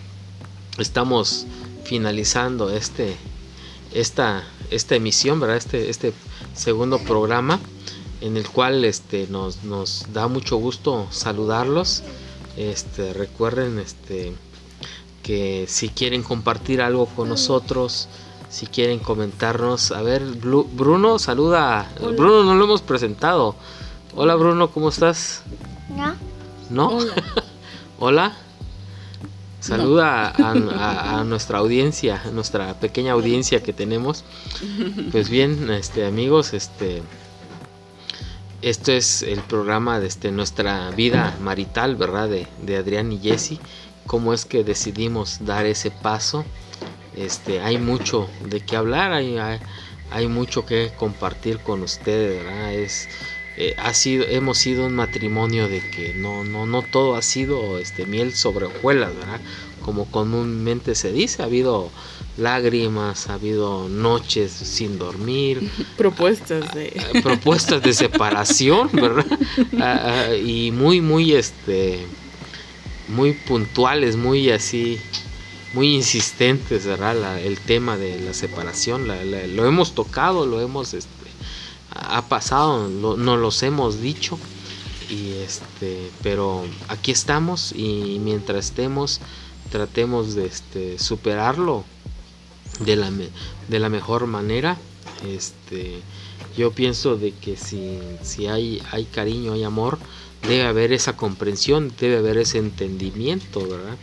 [0.79, 1.47] estamos
[1.93, 3.19] finalizando este
[3.93, 5.59] esta, esta emisión, ¿verdad?
[5.59, 6.15] Este, este
[6.55, 7.61] segundo programa
[8.23, 12.03] en el cual este, nos, nos da mucho gusto saludarlos.
[12.57, 14.33] Este, recuerden este,
[15.23, 18.09] que si quieren compartir algo con nosotros,
[18.49, 21.91] si quieren comentarnos, a ver, Bruno, saluda.
[22.01, 23.55] Bruno no lo hemos presentado.
[24.17, 25.43] Hola Bruno, ¿cómo estás?
[25.95, 26.15] No.
[26.71, 26.99] ¿No?
[27.99, 28.35] Hola.
[29.63, 34.25] Saluda a, nuestra audiencia, nuestra pequeña audiencia que tenemos.
[35.13, 37.03] Pues bien, este amigos, este
[38.61, 42.29] esto es el programa de este, nuestra vida marital, ¿verdad?
[42.29, 43.61] De, de Adrián y Jesse.
[44.07, 46.45] Cómo es que decidimos dar ese paso.
[47.17, 49.37] Este, hay mucho de qué hablar, hay,
[50.11, 52.75] hay, mucho que compartir con ustedes, ¿verdad?
[52.75, 53.09] Es,
[53.57, 57.79] eh, ha sido, hemos sido un matrimonio de que no, no, no todo ha sido
[57.79, 59.41] este, miel sobre hojuelas, ¿verdad?
[59.83, 61.91] Como comúnmente se dice, ha habido
[62.39, 65.71] lágrimas, ha habido noches sin dormir.
[65.99, 66.99] Propuestas de...
[66.99, 69.27] Ah, propuestas de separación, ¿verdad?
[69.79, 72.07] Ah, ah, y muy, muy, este,
[73.09, 74.99] muy puntuales, muy así,
[75.75, 77.39] muy insistentes, ¿verdad?
[77.39, 80.95] el tema de la separación, lo hemos tocado, lo hemos...
[80.95, 81.22] Este,
[81.95, 84.39] ha pasado, no nos los hemos dicho.
[85.11, 89.21] Y este, pero aquí estamos y mientras estemos
[89.71, 91.85] tratemos de este, superarlo
[92.81, 94.79] de la, de la mejor manera.
[95.27, 96.01] Este,
[96.57, 99.99] yo pienso de que si, si hay, hay cariño, hay amor,
[100.47, 103.97] debe haber esa comprensión, debe haber ese entendimiento, ¿verdad?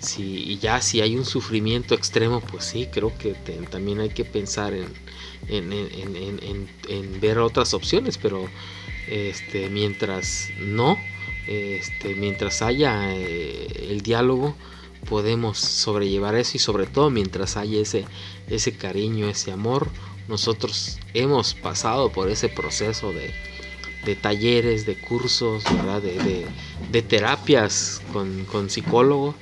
[0.00, 3.34] Si, y ya si hay un sufrimiento extremo, pues sí, creo que
[3.70, 4.86] también hay que pensar en,
[5.48, 8.48] en, ver otras opciones, pero
[9.08, 10.98] este, mientras no,
[11.46, 14.54] este, mientras haya eh, el diálogo,
[15.08, 18.06] podemos sobrellevar eso y sobre todo mientras haya ese,
[18.48, 19.88] ese cariño, ese amor,
[20.28, 23.34] nosotros hemos pasado por ese proceso de,
[24.04, 26.46] de talleres, de cursos, De,
[26.90, 29.34] de, terapias con, con, psicólogo,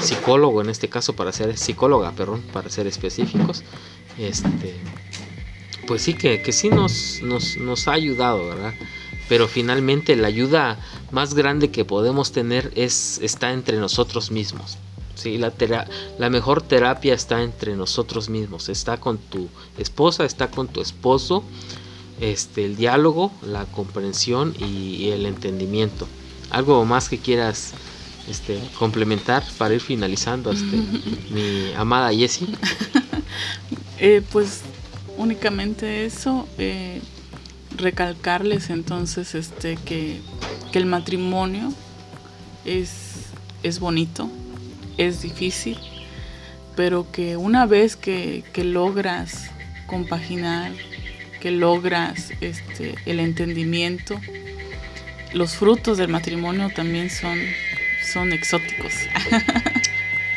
[0.00, 3.62] psicólogo en este caso para ser psicóloga, perdón, para ser específicos.
[4.18, 4.74] Este,
[5.86, 8.74] pues sí que, que sí nos, nos, ha ayudado, ¿verdad?
[9.28, 10.78] Pero finalmente la ayuda
[11.10, 14.78] más grande que podemos tener es está entre nosotros mismos.
[15.14, 15.52] Sí, la,
[16.18, 18.68] la mejor terapia está entre nosotros mismos.
[18.68, 21.44] Está con tu esposa, está con tu esposo.
[22.20, 26.06] Este, el diálogo, la comprensión y, el entendimiento.
[26.50, 27.72] ¿Algo más que quieras
[28.28, 30.76] este, complementar para ir finalizando, este,
[31.30, 32.48] mi amada Jessie?
[33.98, 34.62] Eh, pues
[35.16, 37.00] únicamente eso, eh,
[37.76, 40.20] recalcarles entonces este, que,
[40.72, 41.72] el matrimonio
[42.64, 43.26] es,
[43.62, 44.28] es bonito,
[44.98, 45.78] es difícil,
[46.74, 49.50] pero que una vez que, logras
[49.86, 50.72] compaginar,
[51.40, 54.20] que logras este, el entendimiento,
[55.32, 57.38] los frutos del matrimonio también son,
[58.12, 58.92] son exóticos.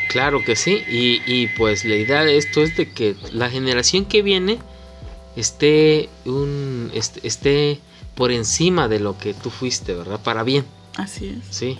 [0.08, 4.22] Claro que sí, y, pues la idea de esto es de que la generación que
[4.22, 4.58] viene
[5.36, 7.78] esté, un, esté,
[8.14, 10.20] por encima de lo que tú fuiste, ¿verdad?
[10.22, 10.64] Para bien.
[10.96, 11.54] Así es.
[11.54, 11.78] Sí,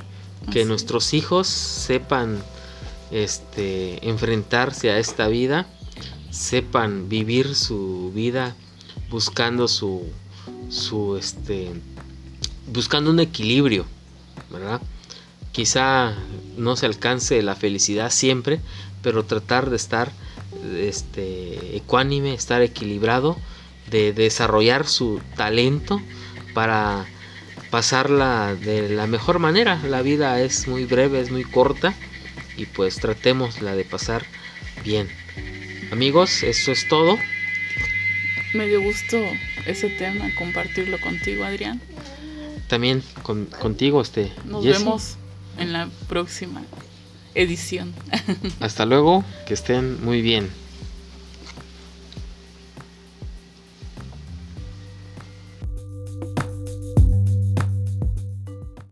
[0.53, 2.39] que nuestros hijos sepan
[3.11, 5.67] este, enfrentarse a esta vida,
[6.31, 8.55] sepan vivir su vida
[9.11, 10.05] buscando su,
[10.69, 11.71] su este,
[12.67, 13.87] buscando un equilibrio,
[14.51, 14.83] ¿verdad?
[15.59, 16.15] Quizá
[16.57, 18.61] no se alcance la felicidad siempre,
[19.03, 20.13] pero tratar de estar
[20.79, 23.37] este, ecuánime, estar equilibrado,
[23.91, 26.01] de desarrollar su talento
[26.55, 27.07] para
[27.73, 29.83] pasarla de la mejor manera.
[29.83, 31.93] La vida es muy breve, es muy corta
[32.57, 34.25] y pues tratémosla de pasar
[34.85, 35.09] bien.
[35.91, 37.19] Amigos, eso es todo.
[38.55, 39.17] Me dio gusto
[39.67, 41.81] ese tema, compartirlo contigo, Adrián.
[42.69, 44.31] También con, contigo, este.
[44.45, 45.19] Nos vemos
[45.59, 46.63] en la próxima
[47.35, 47.95] edición.
[48.61, 50.49] Hasta luego, que estén muy bien.